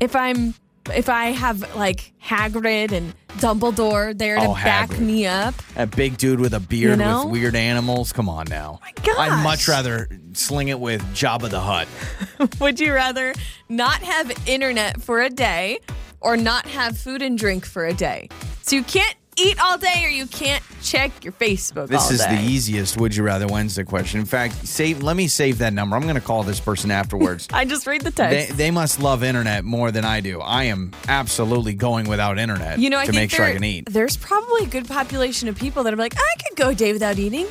[0.00, 0.54] if I'm
[0.94, 5.00] if I have like Hagrid and Dumbledore there to Oh, back Hagrid.
[5.00, 5.54] me up.
[5.76, 7.24] A big dude with a beard You know?
[7.24, 8.12] with weird animals.
[8.12, 8.78] Come on now.
[8.80, 9.16] Oh my gosh.
[9.18, 11.88] I'd much rather sling it with Jabba the Hutt.
[12.60, 13.34] Would you rather
[13.68, 15.78] not have internet for a day
[16.20, 18.28] or not have food and drink for a day?
[18.62, 22.40] So you can't eat all day or you can't check your Facebook This is the
[22.40, 24.20] easiest Would You Rather Wednesday question.
[24.20, 25.02] In fact, save.
[25.02, 25.96] Let me save that number.
[25.96, 27.48] I'm going to call this person afterwards.
[27.52, 28.56] I just read the text.
[28.56, 30.40] they must love internet more than I do.
[30.40, 33.88] I am absolutely going without internet you know, I to make sure I can eat.
[33.90, 36.92] There's probably a good population of people that are like, I could go a day
[36.92, 37.46] without eating.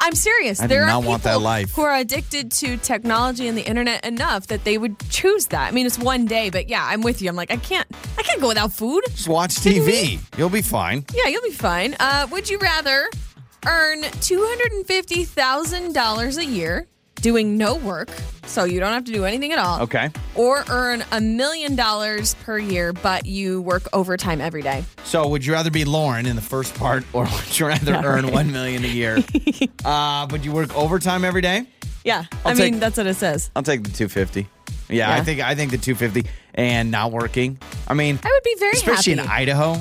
[0.00, 0.60] I'm serious.
[0.60, 1.74] I there are people want that life.
[1.74, 5.68] who are addicted to technology and the internet enough that they would choose that.
[5.68, 7.28] I mean, it's one day, but yeah, I'm with you.
[7.28, 7.86] I'm like, I can't,
[8.16, 9.02] I can't go without food.
[9.10, 10.18] Just watch TV.
[10.38, 11.04] You'll be fine.
[11.14, 11.96] Yeah, you'll be fine.
[12.00, 13.10] Uh, would you rather
[13.66, 16.86] earn $250,000 a year
[17.20, 18.08] doing no work,
[18.46, 20.10] so you don't have to do anything at all, Okay.
[20.34, 24.84] or earn a million dollars per year, but you work overtime every day?
[25.04, 28.30] So, would you rather be Lauren in the first part, or would you rather earn
[28.32, 29.18] one million a year?
[29.84, 31.66] uh, would you work overtime every day?
[32.04, 33.50] Yeah, I'll I mean, that's what it says.
[33.54, 34.48] I'll take the two fifty.
[34.88, 37.58] Yeah, I think I think the two fifty and not working.
[37.86, 39.28] I mean, I would be very especially happy.
[39.28, 39.76] in Idaho.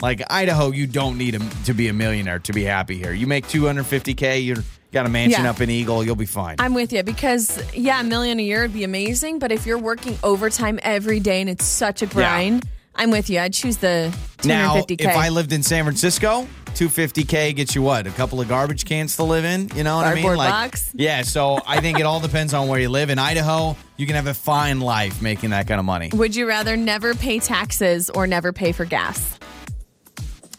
[0.00, 3.12] Like Idaho, you don't need a, to be a millionaire to be happy here.
[3.12, 4.38] You make two hundred fifty k.
[4.38, 4.56] You
[4.94, 5.50] got a mansion Yeah.
[5.50, 6.02] up in Eagle.
[6.04, 6.56] You'll be fine.
[6.58, 9.78] I'm with you because, yeah, a million a year would be amazing, but if you're
[9.78, 13.40] working overtime every day and it's such a grind, I'm with you.
[13.40, 15.00] I'd choose the now, 250K.
[15.10, 18.06] if I lived in San Francisco, 250k gets you what?
[18.06, 19.68] A couple of garbage cans to live in.
[19.76, 20.22] You know what I mean?
[20.24, 20.90] Cardboard Like, box?
[20.94, 21.22] yeah.
[21.22, 23.10] So I think it all depends on where you live.
[23.10, 26.10] In Idaho, you can have a fine life making that kind of money.
[26.12, 29.38] would you rather never pay taxes or never pay for gas?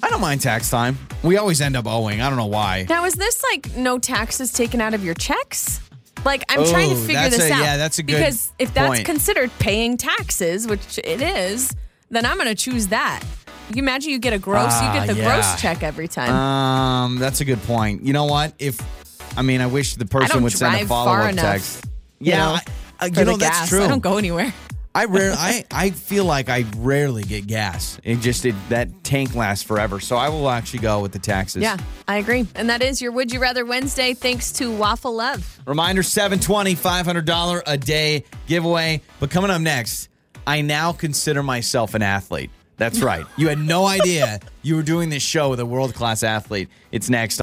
[0.06, 0.98] I don't mind tax time.
[1.24, 2.22] We always end up owing.
[2.22, 2.86] I don't know why.
[2.88, 5.80] Now, is this like no taxes taken out of your checks?
[6.24, 7.62] Like, I'm trying to figure that's this a- out.
[7.62, 9.06] yeah, that's a good Because if that's point.
[9.06, 11.76] considered paying taxes, which it is,
[12.10, 13.24] then I'm going to choose that.
[13.74, 15.26] You imagine you get a gross, Ah, you get the yeah.
[15.34, 16.32] gross check every time.
[16.32, 18.04] Um, that's a good point.
[18.06, 18.54] You know what?
[18.60, 18.80] If
[19.38, 21.46] I mean, I wish the person don't would send a drive follow far up enough,
[21.46, 21.86] text.
[22.20, 22.62] you Yeah, know, I,
[23.00, 23.70] I, you know the that's gas.
[23.70, 23.84] true.
[23.84, 24.54] I don't go anywhere.
[24.96, 28.00] I rare, I I feel like I rarely get gas.
[28.02, 30.00] It just it, that tank lasts forever.
[30.00, 31.64] So I will actually go with the taxes.
[31.64, 31.76] Yeah,
[32.08, 32.48] I agree.
[32.56, 35.60] And that is your Would You Rather Wednesday, thanks to Waffle Love.
[35.66, 39.02] Reminder: seven twenty, five hundred dollar a day giveaway.
[39.20, 40.08] But coming up next,
[40.48, 42.50] I now consider myself an athlete.
[42.78, 43.26] That's right.
[43.36, 46.70] You had no idea you were doing this show with a world class athlete.
[46.94, 47.42] It's next.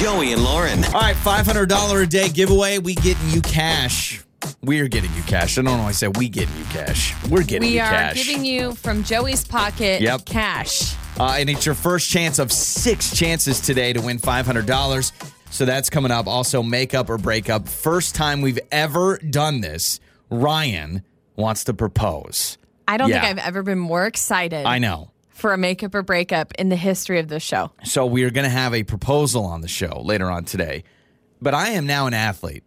[0.00, 0.84] Joey and Lauren.
[0.86, 2.78] All right, $500 a day giveaway.
[2.78, 4.22] We getting you cash.
[4.62, 5.58] We're getting you cash.
[5.58, 7.14] I don't know why I said we getting you cash.
[7.28, 8.14] We're getting We you cash.
[8.16, 10.24] We are giving you from Joey's pocket Yep.
[10.24, 10.94] cash.
[11.18, 15.12] Uh, and it's your first chance of six chances today to win $500.
[15.50, 16.26] So that's coming up.
[16.26, 17.68] Also, makeup or breakup.
[17.68, 19.98] First time we've ever done this.
[20.30, 21.02] Ryan
[21.36, 22.58] wants to propose.
[22.86, 23.20] I don't Yeah.
[23.22, 25.10] think I've ever been more excited I know.
[25.30, 27.70] for a makeup or breakup in the history of the show.
[27.84, 30.84] So we are going to have a proposal on the show later on today.
[31.40, 32.64] But I am now an athlete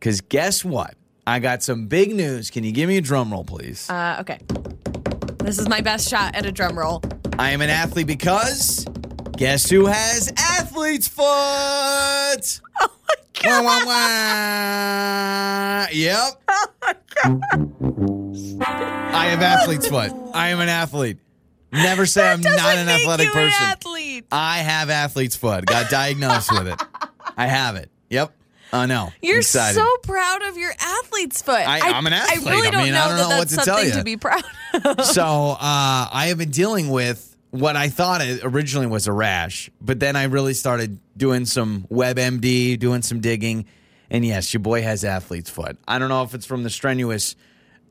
[0.00, 0.94] because guess what?
[1.26, 2.50] I got some big news.
[2.50, 3.88] Can you give me a drum roll, please?
[3.88, 4.38] Uh, okay.
[5.38, 7.02] This is my best shot at a drum roll.
[7.38, 8.86] I am an athlete because
[9.36, 11.24] guess who has athlete's foot?
[12.80, 13.64] Oh my god!
[13.64, 15.86] Wah, wah, wah.
[15.92, 16.42] Yep.
[19.14, 20.12] I have athlete's foot.
[20.34, 21.18] I am an athlete.
[21.72, 23.64] Never say I'm not an athletic person.
[23.64, 24.26] An athlete.
[24.30, 25.66] I have athlete's foot.
[25.66, 26.80] Got diagnosed with it.
[27.36, 27.90] I have it.
[28.10, 28.32] Yep.
[28.74, 29.12] I know.
[29.22, 29.76] You're Excited.
[29.76, 31.54] so proud of your athlete's foot.
[31.66, 32.46] I- I'm an athlete.
[32.46, 33.90] I really I don't mean, know I don't that know that's what to tell something
[33.92, 33.98] ya.
[33.98, 34.42] to be proud
[34.84, 35.04] of.
[35.06, 40.00] so uh, I have been dealing with what I thought originally was a rash, but
[40.00, 43.66] then I really started doing some WebMD, doing some digging,
[44.10, 45.78] and yes, your boy has athlete's foot.
[45.86, 47.36] I don't know if it's from the strenuous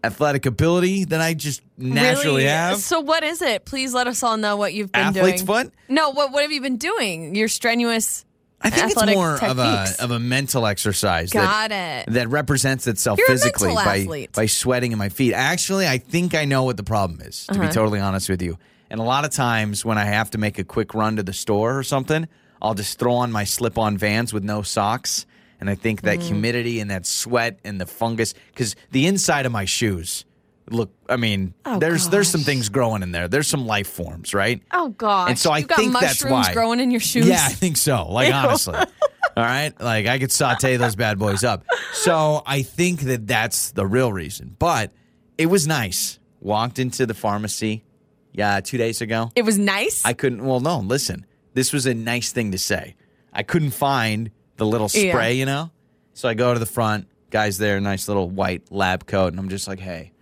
[0.03, 2.43] athletic ability that I just naturally Really?
[2.47, 2.79] have.
[2.79, 3.63] So what is it?
[3.63, 5.33] Please let us all know what you've been Athlete's doing.
[5.33, 5.73] Athlete's foot?
[5.87, 7.33] No, what what have you been doing?
[7.35, 8.25] Your strenuous
[8.63, 12.13] I think it's more of a of a mental exercise Got that it.
[12.13, 14.31] that represents itself You're physically by athlete.
[14.31, 15.33] by sweating in my feet.
[15.33, 17.45] Actually, I think I know what the problem is.
[17.47, 17.67] To Uh-huh.
[17.67, 18.57] be totally honest with you,
[18.89, 21.33] and a lot of times when I have to make a quick run to the
[21.33, 22.27] store or something,
[22.61, 25.25] I'll just throw on my slip-on Vans with no socks,
[25.59, 26.05] and I think Mm.
[26.05, 30.23] that humidity and that sweat and the fungus because the inside of my shoes.
[30.69, 33.27] Look, I mean, Oh, there's there's some things growing in there.
[33.27, 34.61] There's some life forms, right?
[34.71, 36.53] Oh god And so I you got think that's mushrooms why.
[36.53, 37.27] growing in your shoes.
[37.27, 38.07] Yeah, I think so.
[38.11, 38.33] Like Ew.
[38.33, 38.75] honestly.
[38.75, 41.65] All right, like I could saute those bad boys up.
[41.93, 44.55] So I think that that's the real reason.
[44.57, 44.91] But
[45.37, 46.19] it was nice.
[46.39, 47.83] Walked into the pharmacy,
[48.31, 49.31] yeah, two days ago.
[49.35, 50.05] It was nice.
[50.05, 50.45] I couldn't.
[50.45, 51.25] Well, no, listen.
[51.55, 52.95] This was a nice thing to say.
[53.33, 55.27] I couldn't find the little spray, Yeah.
[55.29, 55.71] you know.
[56.13, 57.07] So I go to the front.
[57.31, 60.12] Guys there, nice little white lab coat, and I'm just like, hey,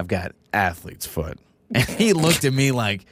[0.00, 1.38] I've got athlete's foot.
[1.72, 3.04] And he looked at me like,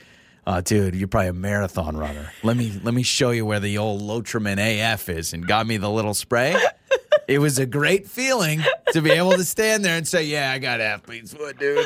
[0.45, 2.33] oh, dude, you're probably a marathon runner.
[2.43, 5.77] Let me let me show you where the old Lotrimin AF is, and got me
[5.77, 6.57] the little spray.
[7.29, 8.61] it was a great feeling
[8.95, 11.79] to be able to stand there and say, yeah, I got athlete's foot, dude.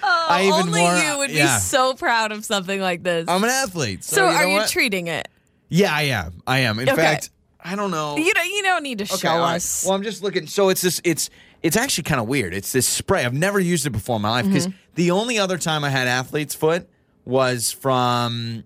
[0.00, 1.56] Oh, I even Oh, Only more- you would yeah.
[1.56, 3.24] be so proud of something like this.
[3.28, 4.04] I'm an athlete.
[4.04, 4.68] So, so you are you what?
[4.68, 5.26] treating it?
[5.70, 6.40] Yeah, I am.
[6.46, 6.78] I am.
[6.78, 6.94] In Okay.
[7.02, 8.16] fact, I don't know.
[8.16, 8.46] You don't.
[8.48, 9.56] You don't need to Okay, show right.
[9.56, 9.84] us.
[9.84, 10.46] Well, I'm just looking.
[10.46, 11.00] So it's this.
[11.02, 11.30] It's
[11.62, 12.54] it's actually kind of weird.
[12.54, 13.24] It's this spray.
[13.24, 14.76] I've never used it before in my life because Mm-hmm.
[14.94, 16.88] the only other time I had athlete's foot
[17.24, 18.64] was from,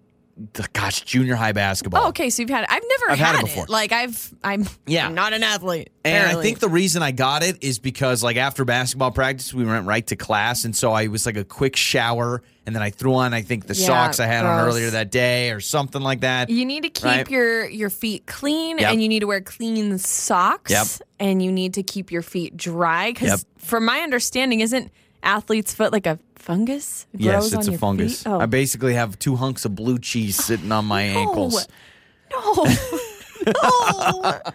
[0.55, 2.05] the- gosh, junior high basketball.
[2.05, 2.31] oh, okay.
[2.31, 2.65] So you've had.
[2.65, 2.71] it.
[2.71, 3.67] I've never I've had it before.
[3.69, 4.35] Like I've.
[4.45, 4.67] I'm.
[4.87, 5.07] Yeah.
[5.07, 5.91] I'm not an athlete.
[6.05, 9.65] And I think the reason I got it is because, like, after basketball practice, we
[9.65, 10.65] went right to class.
[10.65, 12.43] And so I was like a quick shower.
[12.71, 15.11] And then I threw on, I think, the Yeah, socks I had on earlier that
[15.11, 16.51] day or something like that.
[16.51, 17.29] You need to keep Right.
[17.29, 18.93] your your feet clean, Yep.
[18.93, 20.71] and you need to wear clean socks.
[20.71, 20.87] Yep.
[21.19, 23.41] And you need to keep your feet dry because, Yep.
[23.59, 24.93] from my understanding, isn't
[25.25, 27.07] athlete's foot like a fungus?
[27.13, 28.25] Yes, it's a fungus.
[28.25, 28.39] Oh.
[28.39, 31.67] I basically have two hunks of blue cheese sitting on my ankles.
[32.31, 32.55] no,
[33.47, 34.41] no.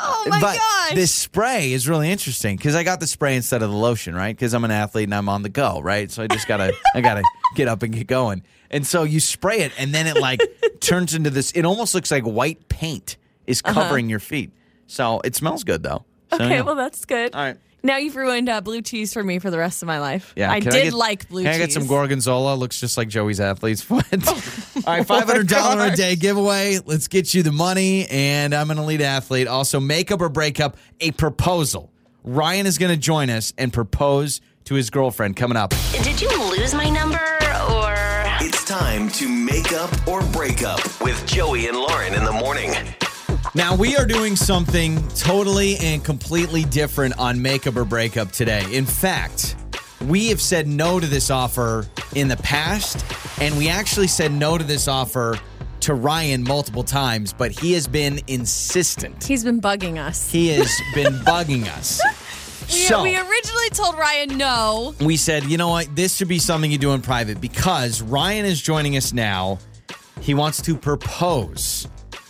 [0.00, 0.94] Oh my but gosh!
[0.94, 4.34] this spray is really interesting because I got the spray instead of the lotion, right?
[4.34, 6.10] Because I'm an athlete and I'm on the go, right?
[6.10, 7.22] So I just gotta, I gotta
[7.54, 8.42] get up and get going.
[8.70, 10.40] And so you spray it, and then it like
[10.80, 11.50] turns into this.
[11.52, 14.50] It almost looks like white paint is covering your feet.
[14.86, 16.04] So it smells good though.
[16.30, 16.44] So, Uh-huh.
[16.44, 16.60] okay, yeah.
[16.62, 17.34] well that's good.
[17.34, 17.56] all right.
[17.82, 20.32] Now you've ruined uh, blue cheese for me for the rest of my life.
[20.36, 21.62] Yeah, I can did get- like blue Can cheese.
[21.62, 22.54] I get some gorgonzola?
[22.56, 24.04] Looks just like Joey's athlete's foot.
[24.26, 24.42] Oh
[24.86, 26.78] All right, five hundred dollar a day giveaway.
[26.84, 29.48] Let's get you the money, and I'm an elite athlete.
[29.48, 31.90] Also, makeup or breakup, a proposal.
[32.24, 35.72] Ryan is going to join us and propose to his girlfriend coming up.
[36.02, 37.94] Did you lose my number or?
[38.40, 42.70] It's time to make up or break up with Joey and Lauren in the morning.
[43.54, 48.64] Now we are doing something totally and completely different on makeup or breakup today.
[48.72, 49.56] In fact,
[50.06, 53.04] we have said no to this offer in the past,
[53.40, 55.38] and we actually said no to this offer
[55.80, 59.24] to Ryan multiple times, but he has been insistent.
[59.24, 60.30] He's been bugging us.
[60.30, 62.00] He has been bugging us.
[62.62, 64.94] We, So we originally told Ryan no.
[65.00, 68.44] we said, you know what, this should be something you do in private because Ryan
[68.44, 69.58] is joining us now.
[70.20, 71.88] He wants to propose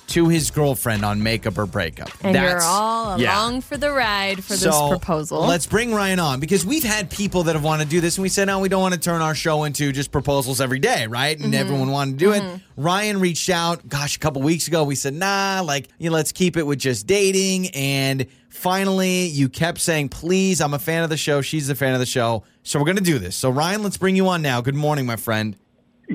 [0.08, 2.10] to his girlfriend on makeup or breakup.
[2.22, 3.38] And you're That's- all yeah.
[3.40, 5.40] along for the ride for this proposal.
[5.46, 8.22] Let's bring Ryan on because we've had people that have wanted to do this, and
[8.22, 11.06] we said, no, we don't want to turn our show into just proposals every day,
[11.06, 11.36] right?
[11.36, 11.54] And Mm-hmm.
[11.60, 12.42] everyone wanted to do it.
[12.76, 14.84] Ryan reached out, gosh, a couple weeks ago.
[14.84, 17.68] We said, nah, like, you know, let's keep it with just dating.
[17.70, 21.40] And finally, you kept saying, please, I'm a fan of the show.
[21.42, 22.44] She's a fan of the show.
[22.62, 23.34] So we're going to do this.
[23.36, 24.60] So, Ryan, let's bring you on now.
[24.60, 25.56] Good morning, my friend.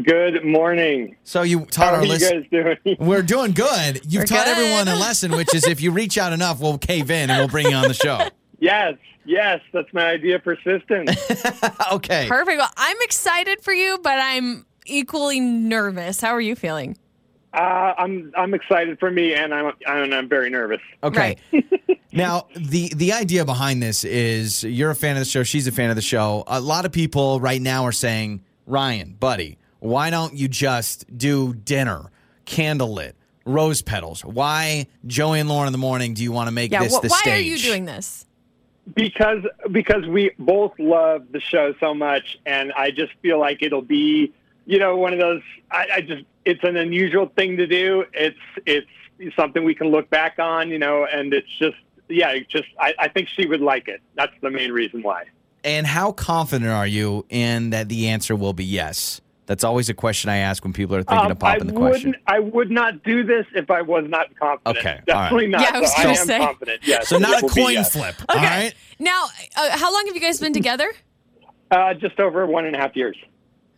[0.03, 1.15] Good morning.
[1.23, 2.47] So you taught How our are you listen.
[2.51, 2.97] guys doing?
[2.99, 4.01] We're doing good.
[4.11, 4.57] You've We're taught good.
[4.57, 7.47] everyone a lesson, which is if you reach out enough, we'll cave in and we'll
[7.47, 8.27] bring you on the show.
[8.59, 10.39] yes, yes, that's my idea.
[10.39, 11.11] Persistence.
[11.91, 12.25] okay.
[12.27, 12.57] Perfect.
[12.57, 16.19] Well, I'm excited for you, but I'm equally nervous.
[16.19, 16.97] How are you feeling?
[17.53, 20.81] uh, I'm I'm excited for me, and I'm and I'm very nervous.
[21.03, 21.37] Okay.
[22.11, 25.71] now, the the idea behind this is you're a fan of the show, she's a
[25.71, 26.43] fan of the show.
[26.47, 31.53] A lot of people right now are saying, "Ryan, buddy, why don't you just do
[31.53, 32.09] dinner,
[32.45, 33.13] candlelit,
[33.45, 34.23] rose petals?
[34.23, 36.83] Why Joey and Lauren in the morning do you want to make Yeah.
[36.83, 38.25] this wh- the why stage?" Why are you doing this?
[38.95, 43.81] because because we both love the show so much, and I just feel like it'll
[43.81, 44.33] be,
[44.65, 45.41] you know, one of those.
[45.71, 48.03] I, I just it's an unusual thing to do.
[48.13, 48.87] It's it's
[49.37, 51.77] something we can look back on, you know, and it's just
[52.09, 54.01] yeah, it just I, I think she would like it.
[54.15, 55.25] That's the main reason why.
[55.63, 59.21] And how confident are you in that the answer will be yes?
[59.45, 61.77] That's always a question I ask when people are thinking Um, of popping I the
[61.77, 62.15] question.
[62.27, 64.77] I would not do this if I was not confident.
[64.77, 65.05] Okay, all right.
[65.05, 65.61] definitely not.
[65.61, 66.39] Yeah, I was so I gonna am say.
[66.39, 66.81] confident.
[66.85, 67.07] Yes.
[67.09, 67.91] So not a coin yes.
[67.91, 68.15] flip.
[68.29, 68.39] Okay.
[68.39, 68.73] right.
[68.99, 69.25] Now,
[69.57, 70.91] uh, how long have you guys been together?
[71.71, 73.17] Uh, just over one and a half years.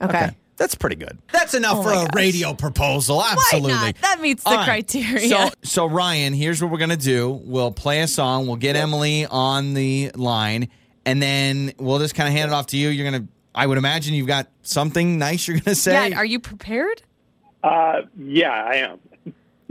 [0.02, 0.30] Okay.
[0.58, 1.18] That's pretty good.
[1.34, 2.08] That's enough Oh for a gosh.
[2.16, 3.18] radio proposal.
[3.18, 3.72] Why Absolutely.
[3.74, 3.96] not?
[4.02, 4.66] That meets the All right.
[4.66, 5.28] criteria.
[5.28, 7.30] So, so Ryan, here's what we're gonna do.
[7.44, 8.48] We'll play a song.
[8.48, 10.70] We'll get Emily on the line,
[11.06, 12.88] and then we'll just kind of hand it off to you.
[12.90, 13.28] You're gonna.
[13.56, 16.10] I would imagine you've got something nice you're gonna say.
[16.10, 16.18] yeah.
[16.18, 17.02] Are you prepared?
[17.64, 19.00] Uh, yeah, I am.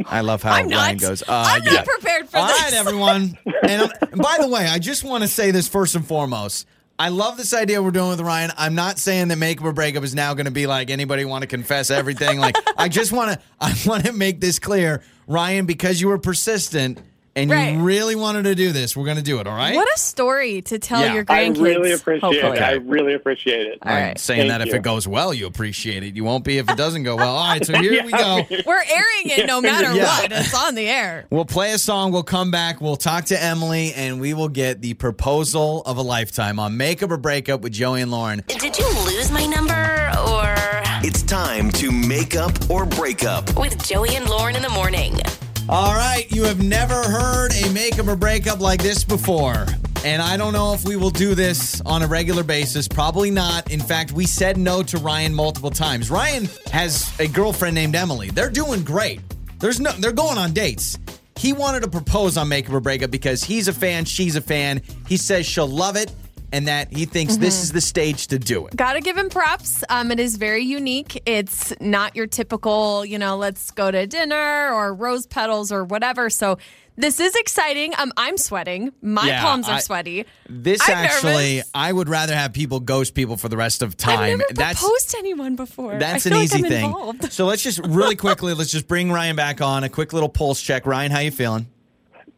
[0.07, 0.79] I love how I'm not.
[0.79, 1.23] Ryan goes.
[1.23, 1.73] Uh, I'm yeah.
[1.75, 2.61] not prepared for All this.
[2.63, 3.39] right, everyone.
[3.63, 6.67] And, um, and by the way, I just want to say this first and foremost.
[6.99, 8.51] I love this idea we're doing with Ryan.
[8.59, 11.43] I'm not saying that make or breakup is now going to be like anybody want
[11.43, 12.39] to confess everything.
[12.39, 16.19] like I just want to I want to make this clear, Ryan, because you were
[16.19, 17.01] persistent
[17.37, 17.75] and Right.
[17.75, 18.97] you really wanted to do this.
[18.97, 19.47] We're going to do it.
[19.47, 19.75] All right.
[19.75, 21.15] What a story to tell Yeah.
[21.15, 21.59] your grandkids.
[21.59, 22.57] I really appreciate hopefully.
[22.59, 22.63] it.
[22.63, 23.79] I really appreciate it.
[23.83, 24.19] All I'm right.
[24.19, 26.15] saying Thank that if it goes well, you appreciate it.
[26.15, 27.37] You won't be if it doesn't go well.
[27.37, 28.47] All right, so here we go.
[28.67, 30.05] We're airing it no matter Yeah.
[30.05, 30.33] what.
[30.33, 31.27] It's on the air.
[31.31, 32.13] We'll play a song.
[32.13, 32.81] We'll come back.
[32.81, 37.11] We'll talk to Emily, and we will get the proposal of a lifetime on Makeup
[37.11, 38.43] or Breakup with Joey and Lauren.
[38.47, 39.73] Did you lose my number
[40.29, 40.55] or
[41.07, 43.57] It's time to make up or break up.
[43.59, 45.19] with Joey and Lauren in the morning?
[45.67, 49.67] All right, you have never heard a makeup or breakup like this before.
[50.05, 52.87] And I don't know if we will do this on a regular basis.
[52.87, 53.71] Probably not.
[53.71, 56.11] In fact, we said no to Ryan multiple times.
[56.11, 58.29] Ryan has a girlfriend named Emily.
[58.29, 59.23] They're doing great.
[59.59, 60.99] There's no they're going on dates.
[61.37, 64.83] He wanted to propose on makeup or breakup because he's a fan, she's a fan.
[65.09, 66.13] He says she'll love it
[66.55, 68.77] and that he thinks this is the stage to do it.
[68.77, 69.83] Gotta give him props.
[69.89, 71.21] Um, it is very unique.
[71.27, 76.31] It's not your typical, you know, let's go to dinner or rose petals or whatever.
[76.31, 76.59] So
[76.97, 77.93] this is exciting.
[77.99, 78.93] Um, I'm sweating.
[79.03, 80.27] My Yeah, palms are I- sweaty.
[80.49, 81.71] This I'm actually, nervous.
[81.75, 84.19] I would rather have people ghost people for the rest of time.
[84.21, 85.99] I've never That's proposed to anyone before.
[85.99, 86.85] That's I an feel easy I'm thing.
[86.87, 87.33] Involved.
[87.33, 89.83] So let's just really quickly, let's just bring Ryan back on.
[89.83, 90.87] A quick little pulse check.
[90.87, 91.67] Ryan, how you feeling?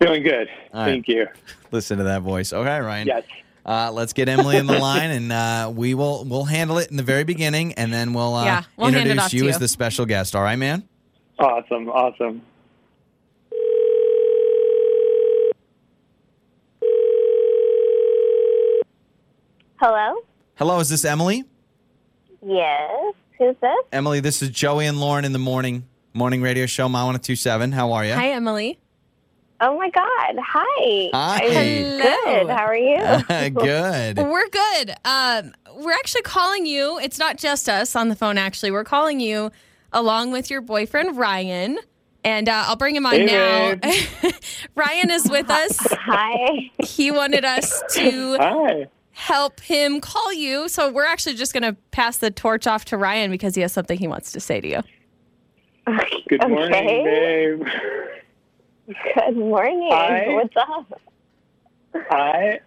[0.00, 0.48] Feeling good.
[0.72, 0.92] All right.
[0.92, 1.26] Thank you.
[1.70, 2.54] Listen to that voice.
[2.54, 3.08] Okay, Ryan.
[3.08, 3.24] Yes.
[3.66, 6.96] Uh, let's get Emily in the line, and uh, we will we'll handle it in
[6.96, 9.48] the very beginning, and then we'll, uh, Yeah, we'll introduce you you.
[9.50, 10.36] as the special guest.
[10.36, 10.84] All right, man.
[11.40, 11.88] Awesome.
[11.88, 12.42] Awesome.
[19.80, 20.14] Hello?
[20.54, 21.44] Hello, is this Emily?
[22.44, 23.14] Yes.
[23.38, 23.76] Who's this?
[23.92, 26.88] Emily, this is Joey and Lauren in the morning morning radio show.
[26.88, 27.72] My one two seven.
[27.72, 28.14] How are you?
[28.14, 28.78] Hi, Emily.
[29.60, 30.36] Oh my God.
[30.38, 31.10] Hi.
[31.14, 31.40] Hi.
[31.44, 31.52] I'm
[31.98, 32.44] Hello.
[32.44, 32.50] Good.
[32.50, 33.50] How are you?
[33.54, 34.18] Good.
[34.18, 34.94] We're good.
[35.04, 36.98] Um, we're actually calling you.
[36.98, 38.70] It's not just us on the phone, actually.
[38.70, 39.50] We're calling you
[39.92, 41.78] along with your boyfriend, Ryan.
[42.22, 43.74] And uh, I'll bring him on Hey, now.
[44.74, 45.78] Ryan is with us.
[45.92, 46.70] Hi.
[46.80, 48.88] He wanted us to Hi.
[49.12, 50.68] help him call you.
[50.68, 53.72] So we're actually just going to pass the torch off to Ryan because he has
[53.72, 54.82] something he wants to say to you.
[56.28, 57.04] Good morning, Okay.
[57.04, 57.66] babe.
[58.86, 59.88] Good morning.
[59.90, 60.26] Hi.
[60.28, 61.00] What's up?
[62.10, 62.60] I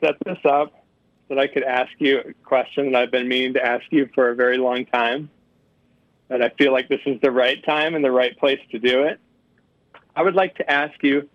[0.00, 0.72] set this up
[1.28, 4.08] so that I could ask you a question that I've been meaning to ask you
[4.14, 5.28] for a very long time.
[6.30, 9.02] And I feel like this is the right time and the right place to do
[9.04, 9.18] it.
[10.14, 11.28] I would like to ask you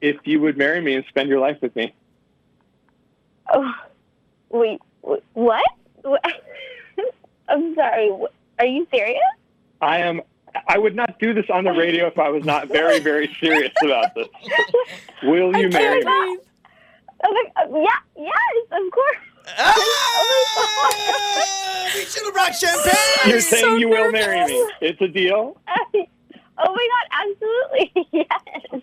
[0.00, 1.92] if you would marry me and spend your life with me.
[3.52, 3.72] Oh,
[4.50, 4.80] wait.
[5.00, 5.64] What?
[6.02, 6.22] What?
[7.48, 8.10] I'm sorry.
[8.58, 9.20] Are you serious?
[9.80, 10.22] I am.
[10.68, 13.72] I would not do this on the radio if I was not very, very serious
[13.82, 14.28] about this.
[15.22, 16.38] Will you marry me?
[17.26, 17.98] Oh my, uh, yeah.
[18.16, 18.64] Yes.
[18.70, 19.16] Of course.
[19.58, 19.74] Ah,
[21.94, 23.30] we should have brought champagne.
[23.30, 24.70] You're so saying you will marry me.
[24.80, 25.56] It's a deal.
[26.58, 27.06] Oh my God.
[27.26, 27.90] Absolutely.
[28.12, 28.28] Yes.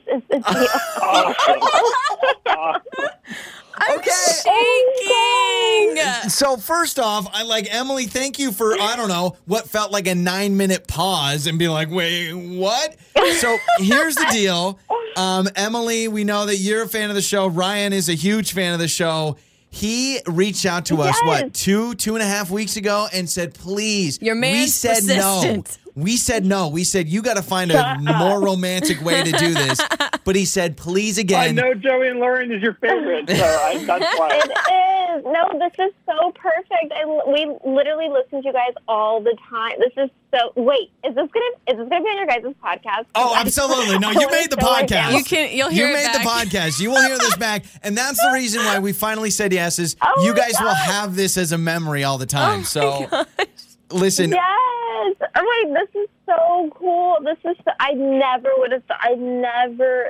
[0.08, 0.68] It's a deal.
[1.02, 1.60] Awesome.
[2.46, 2.82] Awesome.
[3.76, 4.12] I'm Okay.
[5.96, 6.30] shaking.
[6.30, 8.06] So first off, I like Emily.
[8.06, 11.72] Thank you for I don't know what felt like a nine minute pause and being
[11.72, 12.96] like, wait, what?
[13.40, 14.78] So here's the deal,
[15.16, 16.08] um, Emily.
[16.08, 17.48] We know that you're a fan of the show.
[17.48, 19.38] Ryan is a huge fan of the show.
[19.74, 21.28] He reached out to us Yes.
[21.28, 24.20] what two two and a half weeks ago and said, please.
[24.22, 25.78] Your we man's said persistent.
[25.96, 26.02] No.
[26.04, 26.68] We said no.
[26.70, 29.82] We said you got to find a more romantic way to do this.
[30.24, 31.58] But he said, please again.
[31.60, 34.30] I know Joey and Lauren is your favorite, so I, that's why.
[34.44, 35.24] It is.
[35.26, 36.94] No, this is so perfect.
[36.96, 39.74] I, we literally listen to you guys all the time.
[39.80, 40.54] This is so.
[40.56, 43.06] Wait, is this gonna is this gonna be on your guys' podcast?
[43.16, 44.00] Oh, I- absolutely.
[44.00, 45.18] No, you made the podcast.
[45.18, 45.56] You can.
[45.56, 46.24] You'll hear you it made back.
[46.24, 46.80] the podcast.
[46.80, 49.80] You will hear this back, and that's the reason why we finally said yes.
[49.80, 52.62] Is Oh you my guys will have this as a memory all the time.
[52.62, 53.26] Oh so,
[53.94, 55.16] listen, Yes.
[55.36, 57.18] Oh my, this is so cool.
[57.24, 57.58] This is.
[57.80, 58.84] I never would have.
[58.90, 60.10] I never.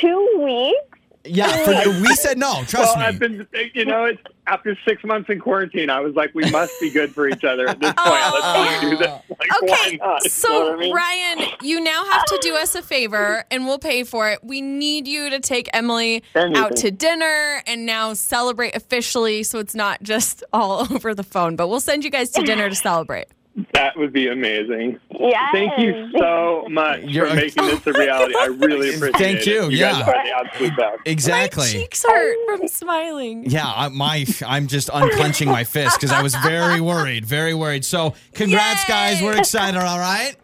[0.00, 0.98] Two weeks.
[1.24, 2.62] Yeah, for, we said no.
[2.66, 3.04] Trust Well, me.
[3.04, 5.88] I've been, you know, it's after six months in quarantine.
[5.88, 8.10] I was like, we must be good for each other at this point.
[8.10, 8.96] Let's just do oh.
[8.96, 9.38] this.
[9.38, 10.24] Like, Okay, why not?
[10.24, 10.94] You know so I mean?
[10.94, 14.44] Ryan, you now have to do us a favor, and we'll pay for it.
[14.44, 16.56] We need you to take Emily Anything.
[16.56, 21.56] out to dinner and now celebrate officially, so it's not just all over the phone.
[21.56, 23.28] But we'll send you guys to dinner to celebrate.
[23.72, 24.98] That would be amazing.
[25.16, 25.48] Yes.
[25.52, 28.34] Thank you so much You're- for making this a reality.
[28.36, 29.46] I really appreciate Thank it.
[29.46, 29.92] you, You yeah.
[29.92, 30.98] guys are the absolute best.
[31.06, 31.62] exactly.
[31.64, 33.48] My cheeks hurt from smiling.
[33.48, 37.84] Yeah, I, my I'm just unclenching my fist because I was very worried, very worried.
[37.84, 39.22] So, congrats, guys.
[39.22, 39.78] We're excited.
[39.80, 40.34] All right.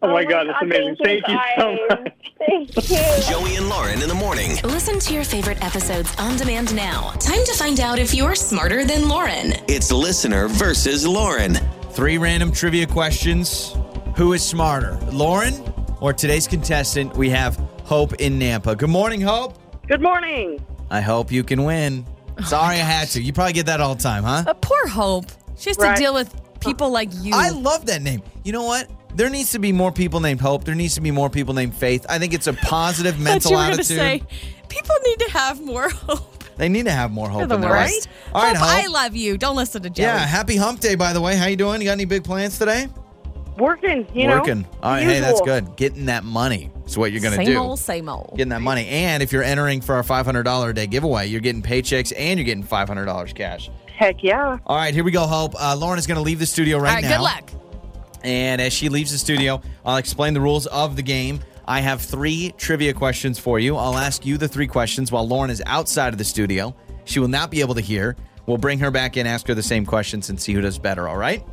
[0.00, 0.96] Oh my God, that's amazing.
[1.02, 2.12] Thank you so much.
[2.46, 2.98] Thank you.
[3.28, 4.52] Joey and Lauren in the morning.
[4.62, 7.10] Listen to your favorite episodes on demand now.
[7.18, 9.54] Time to find out if you're smarter than Lauren.
[9.66, 11.58] It's listener versus Lauren.
[11.98, 13.74] Three random trivia questions.
[14.14, 15.54] Who is smarter, Lauren
[16.00, 17.16] or today's contestant?
[17.16, 18.78] We have Hope in Nampa.
[18.78, 19.58] Good morning, Hope.
[19.88, 20.64] Good morning.
[20.92, 22.06] I hope you can win.
[22.38, 23.20] Oh Sorry I had to.
[23.20, 24.44] You probably get that all the time, huh?
[24.46, 25.26] But poor Hope.
[25.56, 25.96] She has Right.
[25.96, 27.32] to deal with people like you.
[27.34, 28.22] I love that name.
[28.44, 28.88] You know what?
[29.16, 30.62] There needs to be more people named Hope.
[30.62, 32.06] There needs to be more people named Faith.
[32.08, 33.86] I think it's a positive Thought mental you were gonna attitude.
[33.98, 34.22] say
[34.68, 36.37] people need to have more hope.
[36.58, 37.90] They need to have more hope They're in the their life.
[37.90, 38.08] worst.
[38.34, 39.38] All right, Hope, I love you.
[39.38, 40.06] Don't listen to Joey.
[40.06, 41.36] Yeah, happy hump day, by the way.
[41.36, 41.80] How you doing?
[41.80, 42.88] You got any big plans today?
[43.56, 44.38] Working, you know.
[44.38, 44.66] Working.
[44.82, 45.46] All right, hey, that's usual.
[45.46, 45.76] good.
[45.76, 47.44] Getting that money is what you're going to do.
[47.46, 47.60] same do.
[47.60, 48.34] old, same old.
[48.36, 48.86] Getting that money.
[48.86, 52.44] And if you're entering for our $500 a day giveaway, you're getting paychecks and you're
[52.44, 53.68] getting $500 cash.
[53.86, 54.58] Heck yeah.
[54.66, 55.54] All right, here we go, Hope.
[55.60, 57.16] Uh, Lauren is going to leave the studio All right, right, now.
[57.16, 57.50] good luck.
[58.22, 61.40] And as she leaves the studio, I'll explain the rules of the game.
[61.68, 63.76] I have three trivia questions for you.
[63.76, 66.74] I'll ask you the three questions while Lauren is outside of the studio.
[67.04, 68.16] She will not be able to hear.
[68.46, 71.06] We'll bring her back in, ask her the same questions, and see who does better,
[71.06, 71.44] all right?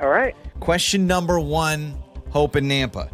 [0.00, 0.34] All right.
[0.58, 1.96] Question number one
[2.30, 3.08] Hope and Nampa.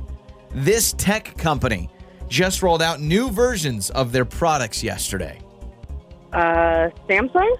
[0.52, 1.90] This tech company
[2.26, 5.38] just rolled out new versions of their products yesterday.
[6.32, 7.54] Uh, Samsung?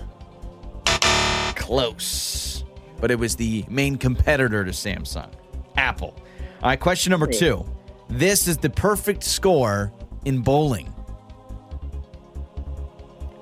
[1.54, 2.64] Close.
[2.98, 5.30] But it was the main competitor to Samsung,
[5.76, 6.14] Apple.
[6.62, 7.66] All right, question number two.
[8.12, 9.90] This is the perfect score
[10.26, 10.92] in bowling.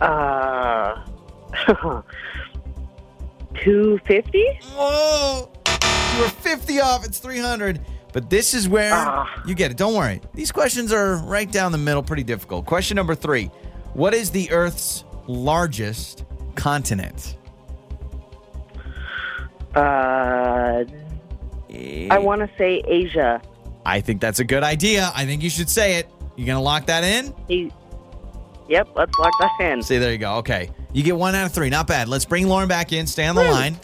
[0.01, 1.05] Uh,
[3.57, 4.61] 250?
[4.75, 5.51] Whoa!
[6.17, 7.05] You were 50 off.
[7.05, 7.81] It's 300.
[8.13, 9.29] But this is where Ah.
[9.47, 9.77] you get it.
[9.77, 10.21] Don't worry.
[10.35, 12.65] These questions are right down the middle, pretty difficult.
[12.67, 13.51] Question number three
[13.95, 16.25] What is the Earth's largest
[16.57, 17.37] continent?
[19.75, 20.85] Uh,
[22.11, 23.41] I want to say Asia.
[23.85, 25.11] I think that's a good idea.
[25.15, 26.09] I think you should say it.
[26.37, 27.35] You gonna lock that in?
[27.49, 27.73] He,
[28.69, 29.83] yep, let's lock that in.
[29.83, 30.37] See, there you go.
[30.37, 30.71] Okay.
[30.93, 31.71] You get one out of three.
[31.71, 32.09] Not bad.
[32.09, 33.07] Let's bring Lauren back in.
[33.07, 33.77] Stay on the line.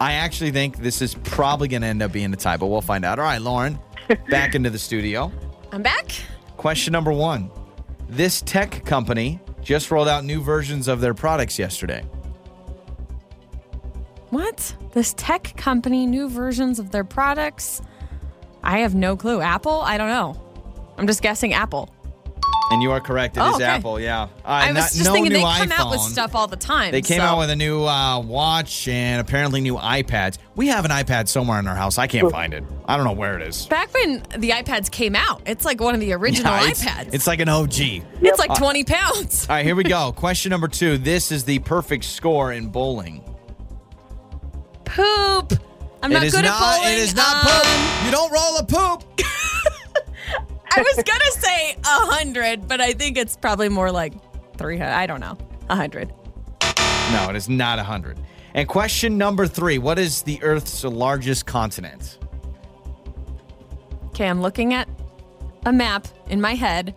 [0.00, 2.82] I actually think this is probably going to end up being a tie, but we'll
[2.82, 3.18] find out.
[3.18, 3.78] All right, Lauren,
[4.30, 5.32] back into the studio.
[5.72, 6.10] I'm back.
[6.56, 7.50] Question number one
[8.08, 12.02] This tech company just rolled out new versions of their products yesterday.
[14.30, 14.74] What?
[14.92, 17.80] This tech company, new versions of their products?
[18.66, 19.40] I have no clue.
[19.40, 19.80] Apple?
[19.80, 20.36] I don't know.
[20.98, 21.92] I'm just guessing Apple.
[22.72, 23.36] And you are correct.
[23.36, 23.64] It is Oh, okay.
[23.64, 24.22] Apple, yeah.
[24.22, 26.56] Uh, I was not- just no thinking new they come out with stuff all the
[26.56, 26.90] time.
[26.90, 30.38] They came so- out with a new uh, watch and apparently new iPads.
[30.56, 31.96] We have an iPad somewhere in our house.
[31.96, 32.64] I can't find it.
[32.86, 33.66] I don't know where it is.
[33.66, 37.14] Back when the iPads came out, it's like one of the original Yeah, it's, iPads.
[37.14, 37.78] it's like an OG.
[38.22, 39.46] It's like 20 pounds.
[39.48, 40.10] All right, here we go.
[40.10, 40.98] Question number two.
[40.98, 43.22] This is the perfect score in bowling.
[44.84, 45.52] Poop.
[46.06, 46.92] I'm not it is good not, at bowling.
[46.92, 48.04] It is not Um, poop.
[48.04, 49.02] You don't roll a poop.
[50.70, 54.12] I was gonna say a hundred, but I think it's probably more like
[54.56, 54.92] three hundred.
[54.92, 55.36] I don't know.
[55.68, 56.12] A hundred.
[57.10, 58.18] No, it is not a 100.
[58.54, 59.78] And question number three.
[59.78, 62.18] What is the Earth's largest continent?
[64.06, 64.88] Okay, I'm looking at
[65.64, 66.94] a map in my head.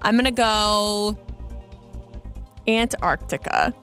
[0.00, 1.18] I'm gonna go
[2.66, 3.74] Antarctica.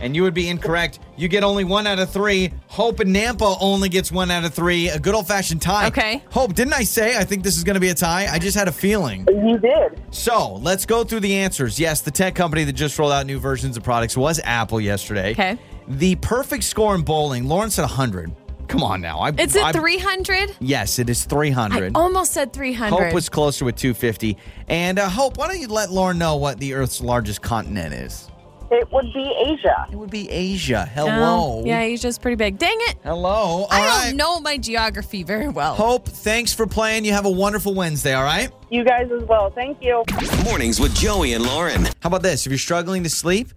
[0.00, 0.98] And you would be incorrect.
[1.16, 2.52] You get only one out of three.
[2.68, 4.88] Hope and Nampa only gets one out of three.
[4.90, 5.86] A good old fashioned tie.
[5.88, 6.22] Okay.
[6.30, 8.26] Hope, didn't I say I think this is going to be a tie?
[8.30, 9.26] I just had a feeling.
[9.28, 10.00] You did.
[10.10, 11.80] So let's go through the answers.
[11.80, 15.32] Yes, the tech company that just rolled out new versions of products was Apple yesterday.
[15.32, 15.58] Okay.
[15.88, 18.34] The perfect score in bowling, Lauren said 100.
[18.68, 19.20] Come on now.
[19.20, 20.56] I, Is it I- 300?
[20.60, 21.92] Yes, it is I 300.
[21.96, 22.90] almost said 300.
[23.04, 24.36] Hope was closer with 250.
[24.68, 28.28] And uh, Hope, why don't you let Lauren know what the Earth's largest continent is?
[28.70, 29.86] It would be Asia.
[29.90, 30.90] It would be Asia.
[30.96, 31.06] No.
[31.06, 31.62] Hello.
[31.64, 32.58] Yeah, Asia's pretty big.
[32.58, 32.96] Dang it.
[33.04, 33.30] Hello.
[33.30, 34.04] All I right.
[34.08, 35.74] don't know my geography very well.
[35.74, 37.04] Hope, thanks for playing.
[37.04, 38.50] You have a wonderful Wednesday, all right?
[38.70, 39.50] You guys as well.
[39.50, 40.04] Thank you.
[40.44, 41.84] Mornings with Joey and Lauren.
[41.84, 42.46] How about this?
[42.46, 43.48] If you're struggling to sleep,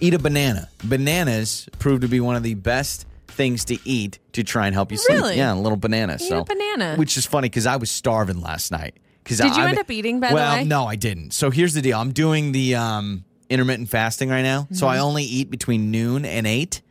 [0.00, 0.68] eat a banana.
[0.84, 4.90] Bananas prove to be one of the best things to eat to try and help
[4.90, 5.18] you sleep.
[5.18, 5.36] Really?
[5.36, 6.14] Yeah, a little banana.
[6.14, 6.96] Eat so, a banana.
[6.96, 8.96] Which is funny because I was starving last night.
[9.22, 11.32] Because Did you I, end up eating, by the well, no, I didn't.
[11.32, 11.98] So here's the deal.
[11.98, 14.66] I'm doing the um, intermittent fasting right now.
[14.72, 14.94] So Mm-hmm.
[14.94, 16.82] I only eat between noon and eight.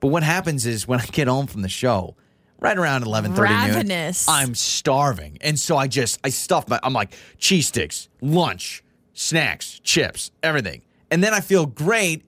[0.00, 2.16] But what happens is when I get home from the show,
[2.58, 4.26] right around 11:30 Ravenous.
[4.28, 5.38] noon, I'm starving.
[5.40, 8.82] And so I just I stuff my I'm like cheese sticks, lunch,
[9.14, 10.82] snacks, chips, everything.
[11.10, 12.24] And then I feel great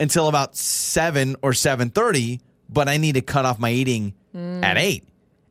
[0.00, 5.04] until about 7 or 7:30, but I need to cut off my eating at 8.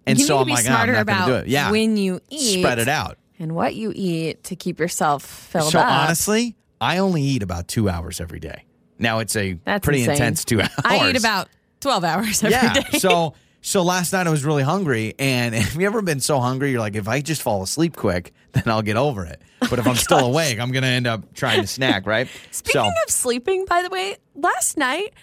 [0.07, 0.22] And Mm.
[0.22, 1.47] you so I'm like, oh, I'm not going to do it.
[1.47, 1.70] Yeah.
[1.72, 2.59] when you eat.
[2.59, 3.18] Spread it out.
[3.39, 5.88] And what you eat to keep yourself filled So up.
[5.88, 8.65] So honestly, I only eat about 2 hours every day.
[8.99, 10.15] Now it's a That's pretty insane.
[10.15, 10.69] intense 2 hours.
[10.84, 11.47] I eat about
[11.79, 12.51] 12 hours every
[12.82, 12.88] day.
[12.93, 12.99] yeah.
[12.99, 16.71] So so last night I was really hungry, and have you ever been so hungry
[16.71, 19.41] you're like, if I just fall asleep quick, then I'll get over it.
[19.69, 22.27] But if I'm oh still awake, I'm gonna end up trying to snack, right?
[22.49, 25.13] Speaking so of sleeping, by the way, last night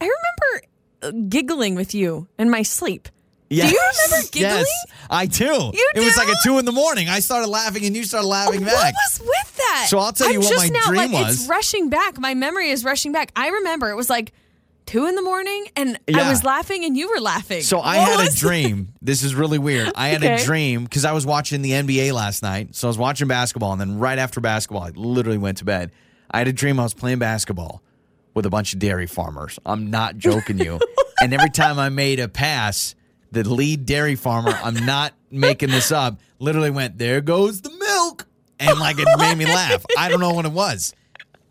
[0.00, 0.04] I
[1.02, 3.08] remember giggling with you in my sleep.
[3.50, 4.50] Yes, Do you remember giggling?
[4.56, 5.44] Yes, I do.
[5.44, 7.08] You it was like at two in the morning.
[7.08, 8.94] I started laughing, and you started laughing What back.
[8.94, 9.86] What was with that?
[9.88, 11.40] So I'll tell you I'm what just my now, dream like, was.
[11.40, 12.18] It's rushing back.
[12.18, 13.32] My memory is rushing back.
[13.36, 14.32] I remember it was like
[14.86, 17.62] two in the morning, and I was laughing, and you were laughing.
[17.62, 18.94] So I had a dream.
[19.02, 19.92] This is really weird.
[19.94, 22.74] I had a dream because I was watching the NBA last night.
[22.74, 25.92] So I was watching basketball, and then right after basketball, I literally went to bed.
[26.30, 27.82] I had a dream I was playing basketball
[28.34, 29.58] with a bunch of dairy farmers.
[29.64, 30.78] I'm not joking you.
[31.22, 32.94] and every time I made a pass,
[33.30, 38.26] the lead dairy farmer, I'm not making this up, literally went, There goes the milk.
[38.60, 39.84] And like it made me laugh.
[39.96, 40.94] I don't know what it was.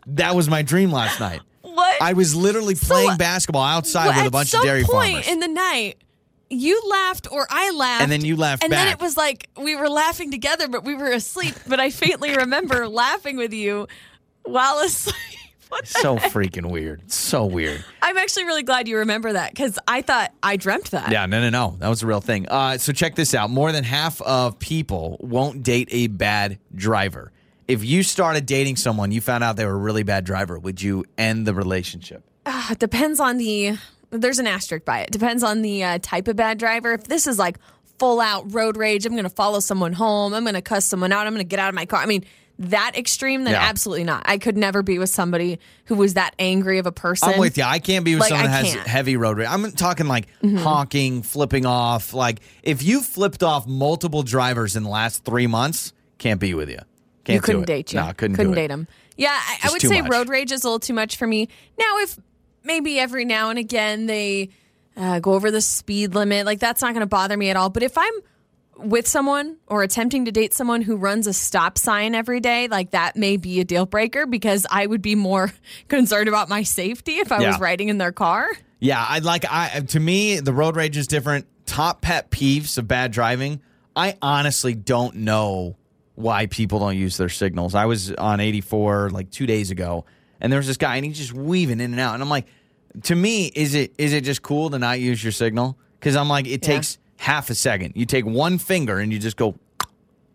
[0.08, 1.40] That was my dream last night.
[1.62, 2.02] What?
[2.02, 5.28] I was literally playing uh, basketball outside with a bunch of dairy point farmers.
[5.28, 5.96] in the night,
[6.50, 9.76] you laughed or I laughed, And then you laughed and then it was like we
[9.76, 11.54] were laughing together, but we were asleep.
[11.66, 13.86] But I faintly remember laughing with you
[14.44, 15.14] while asleep.
[15.68, 17.10] What so freaking weird.
[17.10, 17.84] So weird.
[18.02, 21.10] I'm actually really glad you remember that because I thought I dreamt that.
[21.10, 21.76] Yeah, no, no, no.
[21.78, 22.48] That was a real thing.
[22.48, 23.50] Uh, so check this out.
[23.50, 27.32] More than half of people won't date a bad driver.
[27.66, 30.80] If you started dating someone, you found out they were a really bad driver, would
[30.80, 32.24] you end the relationship?
[32.46, 33.76] It depends on the.
[34.10, 35.10] There's an asterisk by it.
[35.10, 36.94] Depends on the uh, type of bad driver.
[36.94, 37.58] If this is like
[37.98, 40.32] full out road rage, I'm going to follow someone home.
[40.32, 41.26] I'm going to cuss someone out.
[41.26, 42.00] I'm going to get out of my car.
[42.00, 42.24] I mean,
[42.60, 43.62] that extreme, then Yeah.
[43.62, 44.22] absolutely not.
[44.26, 47.28] I could never be with somebody who was that angry of a person.
[47.28, 47.64] I'm with you.
[47.64, 48.80] I can't be with Like, someone I that has can't.
[48.80, 48.88] Mm-hmm.
[48.90, 49.48] heavy road rage.
[49.48, 52.12] I'm talking like honking, flipping off.
[52.14, 56.68] Like if you flipped off multiple drivers in the last three months, can't be with
[56.68, 56.78] you.
[57.24, 58.00] Can't you couldn't date you.
[58.00, 58.88] No, couldn't, couldn't do date him.
[59.16, 60.10] Yeah, I, I would say much.
[60.10, 61.48] road rage is a little too much for me.
[61.78, 62.18] Now, if
[62.64, 64.50] maybe every now and again they
[64.96, 67.68] uh, go over the speed limit, like that's not going to bother me at all.
[67.70, 68.12] But if I'm
[68.78, 72.92] with someone or attempting to date someone who runs a stop sign every day, like
[72.92, 75.52] that may be a deal breaker because I would be more
[75.88, 77.48] concerned about my safety if I Yeah.
[77.48, 78.48] was riding in their car.
[78.80, 81.46] Yeah, I'd like I to me the road rage is different.
[81.66, 83.60] Top pet peeves of bad driving.
[83.96, 85.76] I honestly don't know
[86.14, 87.74] why people don't use their signals.
[87.74, 90.04] I was on 84 like 2 days ago
[90.40, 92.46] and there was this guy and he's just weaving in and out and I'm like
[93.04, 95.76] to me is it is it just cool to not use your signal?
[96.00, 96.74] Cuz I'm like it Yeah.
[96.74, 97.92] takes half a second.
[97.96, 99.54] You take one finger and you just go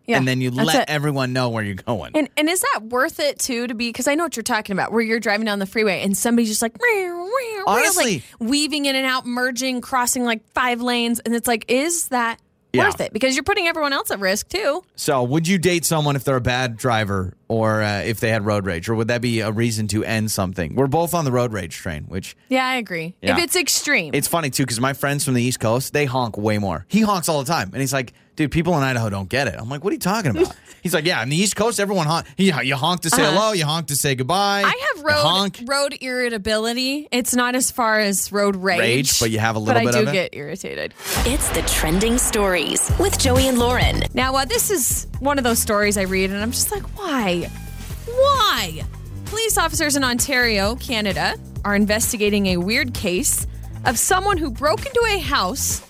[0.06, 0.84] Yeah, and then you let it.
[0.88, 2.12] everyone know where you're going.
[2.14, 3.88] And and is that worth it too to be?
[3.88, 6.48] Because I know what you're talking about, where you're driving down the freeway and somebody's
[6.50, 10.80] just like, "Meow, meow, meow," Honestly- like weaving in and out, merging, crossing like five
[10.82, 12.38] lanes, and it's like, is that
[12.74, 12.84] Yeah.
[12.84, 13.12] worth it?
[13.12, 14.82] Because you're putting everyone else at risk too.
[14.96, 18.44] So, would you date someone if they're a bad driver or uh, if they had
[18.46, 20.74] road rage, or would that be a reason to end something?
[20.74, 23.14] We're both on the road rage train, which Yeah, I agree.
[23.22, 23.36] Yeah.
[23.36, 26.36] If it's extreme, it's funny too because my friends from the East Coast they honk
[26.38, 26.86] way more.
[26.88, 29.54] He honks all the time, and he's like, "Dude, people in Idaho don't get it."
[29.58, 32.06] I'm like, "What are you talking about?" he's like, "Yeah, in the East Coast, everyone
[32.06, 32.26] honk.
[32.38, 33.32] You, you honk to say Uh-huh.
[33.32, 34.62] hello, you honk to say goodbye.
[34.64, 37.08] I have road honk." road irritability.
[37.12, 39.94] It's not as far as road rage, Rage, but you have a little but bit
[39.94, 40.12] I do of it?
[40.32, 40.94] get irritated.
[41.26, 44.02] It's the trending stories with Joey and Lauren.
[44.14, 47.33] Now, uh, this is one of those stories I read, and I'm just like, why?
[47.42, 48.82] Why?
[49.26, 53.46] Police officers in Ontario, Canada, are investigating a weird case
[53.84, 55.82] of someone who broke into a house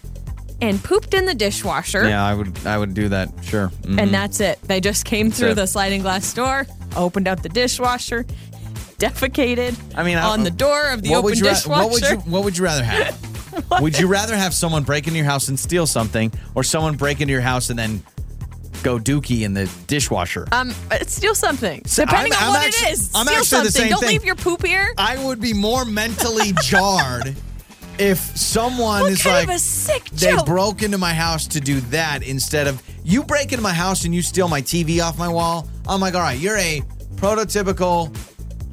[0.60, 2.08] and pooped in the dishwasher.
[2.08, 3.30] Yeah, I would I would do that.
[3.42, 3.70] Sure.
[3.82, 4.00] Mhm.
[4.00, 4.58] And that's it.
[4.62, 5.54] They just came through it.
[5.54, 6.66] the sliding glass door,
[6.96, 8.24] opened up the dishwasher,
[8.98, 11.90] defecated I mean, I- on the door of the what open would you ra- what
[11.90, 13.20] would you what would you rather have?
[13.80, 17.20] would you rather have someone break into your house and steal something, or someone break
[17.20, 18.02] into your house and then
[18.84, 20.46] go dookie in the dishwasher?
[20.52, 20.72] um,
[21.06, 21.82] steal something.
[21.86, 23.10] So Depending I'm- on I'm what actu- it is.
[23.14, 23.70] I'm steal actually the something.
[23.82, 24.08] same Don't thing.
[24.10, 24.92] leave your poop here.
[24.98, 27.34] I would be more mentally jarred
[27.98, 30.46] if someone What is kind like of a sick they joke?
[30.46, 34.14] broke into my house to do that instead of you break into my house and
[34.14, 35.68] you steal my TV off my wall.
[35.88, 36.82] I'm like, all right, you're a
[37.16, 38.12] prototypical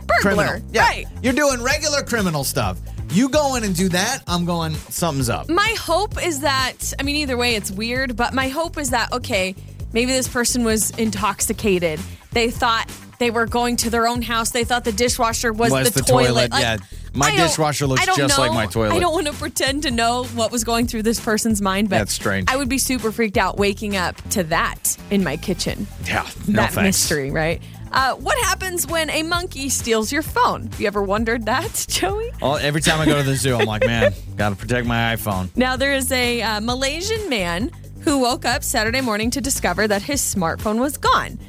[0.08, 0.22] Burglar.
[0.22, 0.62] criminal.
[0.72, 1.08] Yeah, Right.
[1.24, 2.78] you're doing regular criminal stuff.
[3.12, 5.50] You go in and do that, I'm going something's up.
[5.50, 9.12] My hope is that, I mean, either way, it's weird, but my hope is that,
[9.12, 9.54] okay,
[9.94, 12.00] maybe this person was intoxicated.
[12.32, 12.90] They thought
[13.20, 14.52] they were going to their own house.
[14.52, 16.28] They thought the dishwasher was, Was the, the toilet.
[16.28, 16.78] toilet, Like, yeah.
[17.14, 18.96] My dishwasher looks just like my toilet.
[18.96, 21.98] I don't want to pretend to know what was going through this person's mind, but
[21.98, 22.50] That's strange.
[22.50, 25.88] I would be super freaked out waking up to that in my kitchen.
[26.06, 26.76] Yeah, no that thanks.
[26.76, 27.62] mystery, right?
[27.92, 30.70] Uh, what happens when a monkey steals your phone?
[30.80, 32.32] You ever wondered that, Joey?
[32.42, 35.14] Well, every time I go to the zoo, I'm like, man, got to protect my
[35.16, 35.50] iPhone.
[35.58, 37.72] Now, there is a uh, Malaysian man
[38.04, 41.40] who woke up Saturday morning to discover that his smartphone was gone.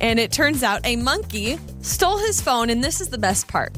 [0.00, 3.72] And it turns out a monkey stole his phone, and this is the best part.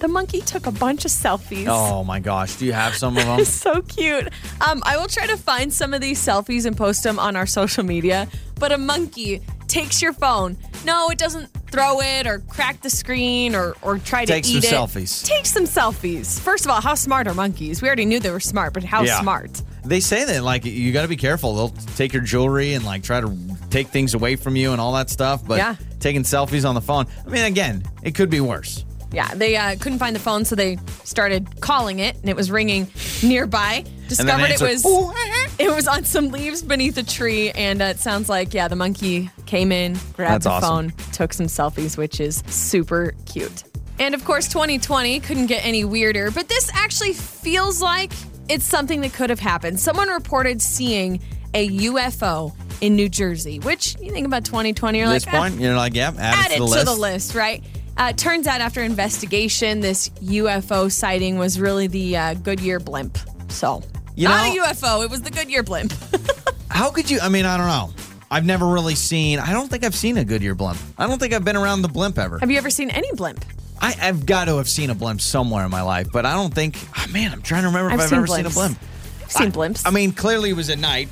[0.00, 1.66] The monkey took a bunch of selfies.
[1.68, 3.40] Oh my gosh, do you have some of them?
[3.40, 4.28] It's so cute.
[4.60, 7.46] Um, I will try to find some of these selfies and post them on our
[7.46, 8.28] social media.
[8.58, 10.58] But a monkey takes your phone.
[10.84, 14.64] No, it doesn't throw it or crack the screen or, or try Takes to eat
[14.64, 14.76] some it.
[14.76, 15.24] selfies.
[15.24, 16.38] Take some selfies.
[16.38, 17.80] First of all, how smart are monkeys?
[17.80, 19.20] We already knew they were smart, but how Yeah.
[19.20, 19.62] smart?
[19.84, 21.54] They say that like you got to be careful.
[21.54, 23.36] They'll take your jewelry and like try to
[23.70, 25.46] take things away from you and all that stuff.
[25.46, 25.76] But Yeah.
[26.00, 27.06] taking selfies on the phone.
[27.26, 28.84] I mean, again, it could be worse.
[29.12, 32.50] Yeah, they uh, couldn't find the phone, so they started calling it, and it was
[32.50, 32.88] ringing
[33.22, 33.84] nearby.
[34.08, 35.12] Discovered it was "Ooh,
[35.56, 38.74] it was on some leaves beneath a tree, and uh, it sounds like yeah, the
[38.74, 40.90] monkey came in, grabbed That's the awesome.
[40.90, 43.62] phone, took some selfies, which is super cute.
[44.00, 48.10] And of course, 2020 couldn't get any weirder, but this actually feels like
[48.48, 49.80] it's something that could have happened.
[49.80, 51.20] Someone reported seeing
[51.54, 55.56] a UFO in New Jersey, which you think about 2020, you're At this like, ah,
[55.56, 56.78] you're like, yep, add, add it to the it list.
[56.80, 57.62] to the list, right?
[57.96, 63.16] Uh, turns out after investigation, this UFO sighting was really the uh, Goodyear blimp.
[63.48, 63.82] So,
[64.16, 65.92] You not know- a UFO, it was the Goodyear blimp.
[66.70, 67.20] How could you?
[67.22, 67.94] I mean, I don't know.
[68.32, 69.38] I've never really seen.
[69.38, 70.78] I don't think I've seen a Goodyear blimp.
[70.98, 72.40] I don't think I've been around the blimp ever.
[72.40, 73.44] Have you ever seen any blimp?
[73.84, 76.54] I, I've got to have seen a blimp somewhere in my life, but I don't
[76.54, 76.78] think.
[76.96, 78.78] Oh, man, I'm trying to remember if I've I've ever seen a blimp.
[79.24, 79.82] I've seen blimps.
[79.86, 81.08] I mean, clearly it was at night.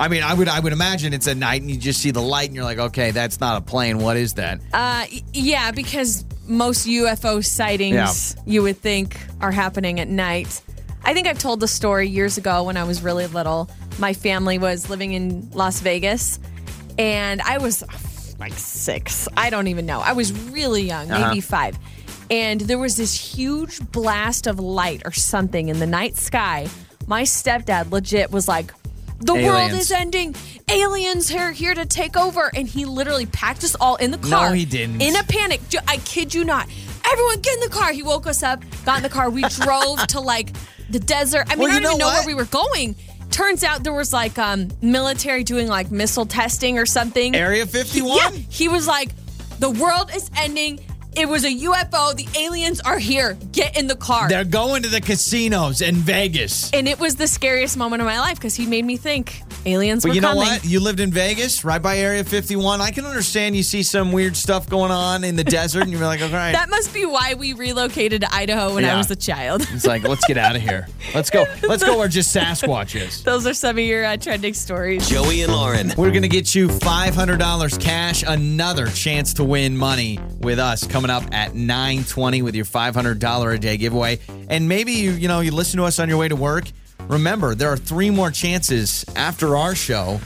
[0.00, 2.22] I mean, I would I would imagine it's at night, and you just see the
[2.22, 3.98] light, and you're like, okay, that's not a plane.
[3.98, 4.60] What is that?
[4.72, 10.62] Uh, yeah, because most UFO sightings you would think are happening at night.
[11.04, 13.70] I think I've told the story years ago when I was really little.
[13.98, 16.40] My family was living in Las Vegas,
[16.98, 17.84] and I was
[18.42, 19.28] like six.
[19.36, 20.00] I don't even know.
[20.00, 21.28] I was really young, Uh-huh.
[21.28, 21.78] maybe five.
[22.30, 26.68] And there was this huge blast of light or something in the night sky.
[27.06, 28.72] My stepdad legit was like,
[29.20, 30.34] the world is ending.
[30.68, 32.50] Aliens are here to take over.
[32.56, 34.48] And he literally packed us all in the car.
[34.48, 35.00] No, he didn't.
[35.00, 35.60] In a panic.
[35.86, 36.66] I kid you not.
[37.10, 37.92] Everyone get in the car.
[37.92, 39.30] He woke us up, got in the car.
[39.30, 40.50] We drove to like
[40.90, 41.46] the desert.
[41.48, 42.96] I mean, Well, I don't even know know where we were going.
[43.32, 47.34] Turns out there was like um military doing like missile testing or something.
[47.34, 48.16] Area 51?
[48.16, 48.30] Yeah.
[48.50, 49.10] He was like,
[49.58, 50.78] the world is ending.
[51.14, 52.14] It was a UFO.
[52.16, 53.36] The aliens are here.
[53.52, 54.28] Get in the car.
[54.28, 56.70] They're going to the casinos in Vegas.
[56.72, 60.02] and it was the scariest moment of my life because he made me think aliens
[60.02, 60.44] But were you know coming.
[60.44, 60.64] what?
[60.64, 62.80] You lived in Vegas, right by Area 51.
[62.80, 66.00] I can understand you see some weird stuff going on in the desert, and you're
[66.00, 66.52] like, all right.
[66.52, 69.62] That must be why we relocated to Idaho when I was a child.
[69.72, 70.88] it's like, let's get out of here.
[71.14, 71.44] Let's go.
[71.62, 73.22] Let's go where just Sasquatch is.
[73.24, 75.08] Those are some of your uh, trending stories.
[75.08, 75.92] Joey and Lauren.
[75.96, 81.10] We're going to get you $500 cash, another chance to win money with us coming
[81.10, 84.18] up at 920 with your $500 a day giveaway.
[84.48, 86.64] And maybe you, you know, you listen to us on your way to work.
[87.08, 90.20] Remember, there are three more chances after our show.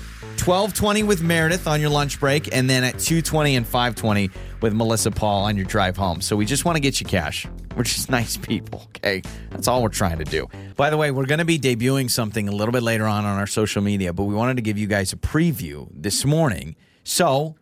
[0.44, 5.10] 1220 with Meredith on your lunch break, and then at 220 and 520 with Melissa
[5.10, 6.20] Paul on your drive home.
[6.20, 7.46] So we just want to get you cash.
[7.74, 9.22] We're just nice people, okay?
[9.50, 10.46] That's all we're trying to do.
[10.76, 13.38] By the way, we're going to be debuting something a little bit later on on
[13.38, 16.76] our social media, but we wanted to give you guys a preview this morning.
[17.02, 17.56] So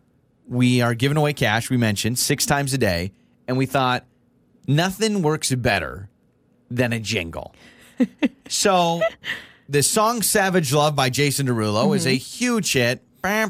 [0.47, 3.13] we are giving away cash, we mentioned, six times a day,
[3.47, 4.05] and we thought
[4.67, 6.09] nothing works better
[6.69, 7.55] than a jingle.
[8.47, 9.01] So
[9.69, 12.11] the song Savage Love by Jason Derulo is mm-hmm.
[12.11, 13.01] a huge hit.
[13.23, 13.49] Right.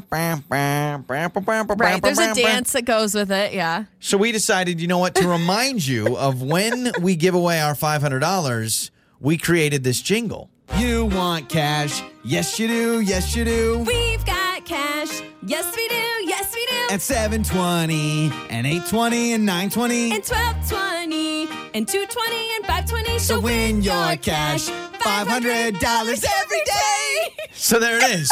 [2.02, 3.52] There's a dance that goes with it.
[3.52, 3.84] Yeah.
[4.00, 7.74] So we decided, you know what, to remind you of when we give away our
[7.74, 8.90] $500,
[9.20, 10.48] we created this jingle.
[10.78, 12.02] You want cash?
[12.24, 13.00] Yes, you do.
[13.00, 13.84] Yes, you do.
[13.86, 15.22] We've got cash.
[15.42, 16.28] Yes, we do.
[16.28, 16.94] Yes, we do.
[16.94, 20.04] At 720 and 820 and 920.
[20.04, 21.25] And 1220
[21.74, 23.18] and 220 and 520.
[23.18, 25.82] So win your cash, $500
[26.42, 27.36] every day.
[27.52, 28.30] So there it is.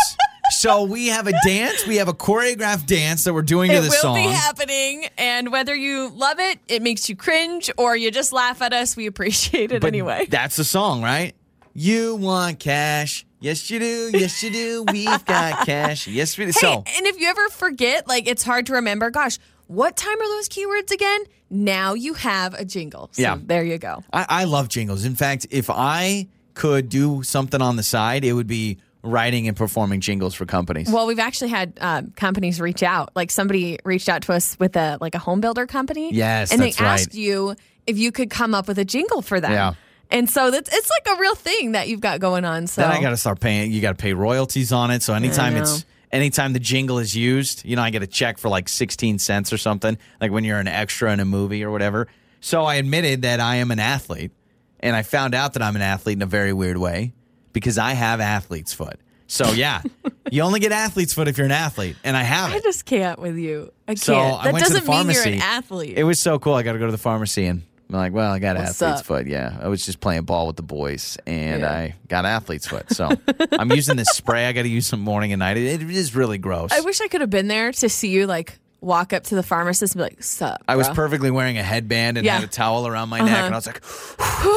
[0.50, 1.86] so we have a dance.
[1.86, 4.14] We have a choreographed dance that we're doing to It the will song.
[4.16, 5.06] be happening.
[5.18, 8.96] And whether you love it, it makes you cringe, or you just laugh at us,
[8.96, 10.26] we appreciate it But anyway.
[10.28, 11.34] That's the song, right?
[11.72, 13.26] You want cash.
[13.40, 14.10] Yes, you do.
[14.14, 14.84] Yes, you do.
[14.90, 16.06] We've got cash.
[16.06, 16.52] Yes, we do.
[16.52, 20.20] Hey, So and if you ever forget, like it's hard to remember, gosh, what time
[20.20, 21.24] are those keywords again?
[21.50, 23.10] Now you have a jingle.
[23.12, 23.38] So Yeah.
[23.40, 24.02] there you go.
[24.12, 25.04] I, I love jingles.
[25.04, 29.56] In fact, if I could do something on the side, it would be writing and
[29.56, 30.90] performing jingles for companies.
[30.90, 33.10] Well, we've actually had um, companies reach out.
[33.14, 36.12] Like somebody reached out to us with a like a home builder company.
[36.12, 36.80] Yes, and they right.
[36.80, 37.54] asked you
[37.86, 39.52] if you could come up with a jingle for them.
[39.52, 39.74] Yeah.
[40.10, 42.66] And so that's it's like a real thing that you've got going on.
[42.66, 43.72] So then I got to start paying.
[43.72, 45.02] You got to pay royalties on it.
[45.02, 45.84] So anytime it's
[46.14, 49.52] anytime the jingle is used, you know, I get a check for like sixteen cents
[49.52, 49.98] or something.
[50.20, 52.08] Like when you're an extra in a movie or whatever.
[52.40, 54.32] So I admitted that I am an athlete,
[54.80, 57.12] and I found out that I'm an athlete in a very weird way
[57.52, 59.00] because I have athlete's foot.
[59.26, 59.82] So yeah,
[60.30, 62.56] you only get athlete's foot if you're an athlete, and I have it.
[62.56, 63.72] I just can't with you.
[63.88, 63.98] I can't.
[63.98, 65.98] So that went to the doesn't mean you're an athlete.
[65.98, 66.54] It was so cool.
[66.54, 69.00] I got to go to the pharmacy and I'm like, well, I got What's athlete's
[69.00, 69.06] up?
[69.06, 69.26] foot.
[69.26, 71.70] Yeah, I was just playing ball with the boys and Yeah.
[71.72, 72.90] I got athlete's foot.
[72.90, 73.10] So
[73.52, 74.46] I'm using this spray.
[74.46, 75.56] I got to use some morning and night.
[75.58, 76.72] It, it is really gross.
[76.72, 79.42] I wish I could have been there to see you like walk up to the
[79.42, 82.34] pharmacist and be like, "Sup?" I was perfectly wearing a headband and Yeah.
[82.36, 83.44] had a towel around my neck, Uh-huh.
[83.46, 83.82] and I was like,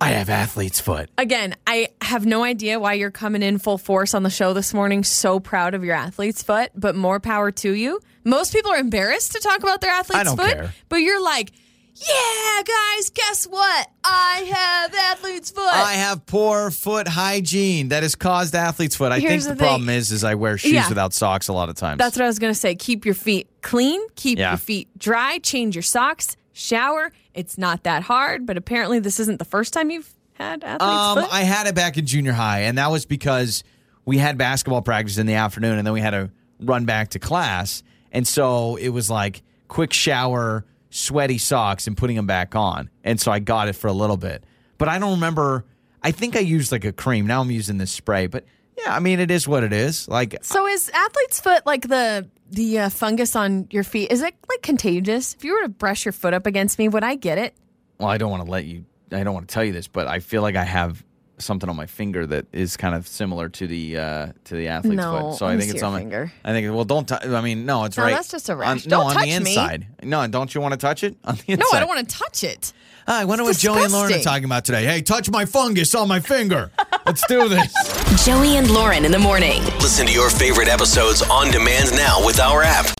[0.00, 1.08] I have athlete's foot.
[1.16, 4.74] Again, I have no idea why you're coming in full force on the show this
[4.74, 5.04] morning.
[5.04, 8.00] So proud of your athlete's foot, but more power to you.
[8.24, 10.74] Most people are embarrassed to talk about their athlete's foot, care.
[10.88, 11.52] but you're like,
[11.94, 13.88] yeah, guys, guess what?
[14.02, 15.64] I have athlete's foot.
[15.72, 19.12] I have poor foot hygiene that has caused athlete's foot.
[19.12, 20.88] I Here's think the, the problem is, is I wear shoes Yeah.
[20.88, 21.98] without socks a lot of times.
[21.98, 22.74] That's what I was going to say.
[22.74, 24.50] Keep your feet clean, keep Yeah.
[24.50, 27.12] your feet dry, change your socks, shower.
[27.32, 31.18] It's not that hard, but apparently this isn't the first time you've had athlete's Um,
[31.24, 31.32] foot.
[31.32, 33.62] I had it back in junior high, and that was because
[34.04, 36.30] we had basketball practice in the afternoon, and then we had to
[36.60, 40.64] run back to class, and so it was like quick shower,
[40.94, 44.16] sweaty socks, and putting them back on, and so I got it for a little
[44.16, 44.44] bit,
[44.78, 45.64] but I don't remember.
[46.02, 47.26] I think I used like a cream.
[47.26, 48.44] Now I'm using this spray, but
[48.78, 50.06] yeah, I mean it is what it is.
[50.06, 54.12] Like So is athlete's foot like the the uh, fungus on your feet?
[54.12, 55.34] Is it like contagious?
[55.34, 57.54] If you were to brush your foot up against me, would I get it?
[57.98, 58.84] well, I don't want to let you.
[59.12, 61.02] I don't want to tell you this, but I feel like I have
[61.38, 64.96] something on my finger that is kind of similar to the uh to the athlete's
[64.96, 65.38] No, foot.
[65.38, 66.32] So I think it's on my finger.
[66.44, 67.08] I think well, don't.
[67.08, 68.14] T- I mean, no, it's No, right.
[68.14, 68.86] that's just a on- rash.
[68.86, 69.50] no, Don't on touch the me.
[69.52, 69.86] inside.
[70.02, 71.58] No, don't you want to touch it on the inside?
[71.72, 72.72] No, I don't want to touch it.
[73.06, 74.84] I wonder what It's Joey and Lauren are talking about today.
[74.86, 76.70] Hey, touch my fungus on my finger.
[77.04, 78.24] Let's do this.
[78.24, 79.62] Joey and Lauren in the morning.
[79.80, 82.86] Listen to your favorite episodes on demand now with our app.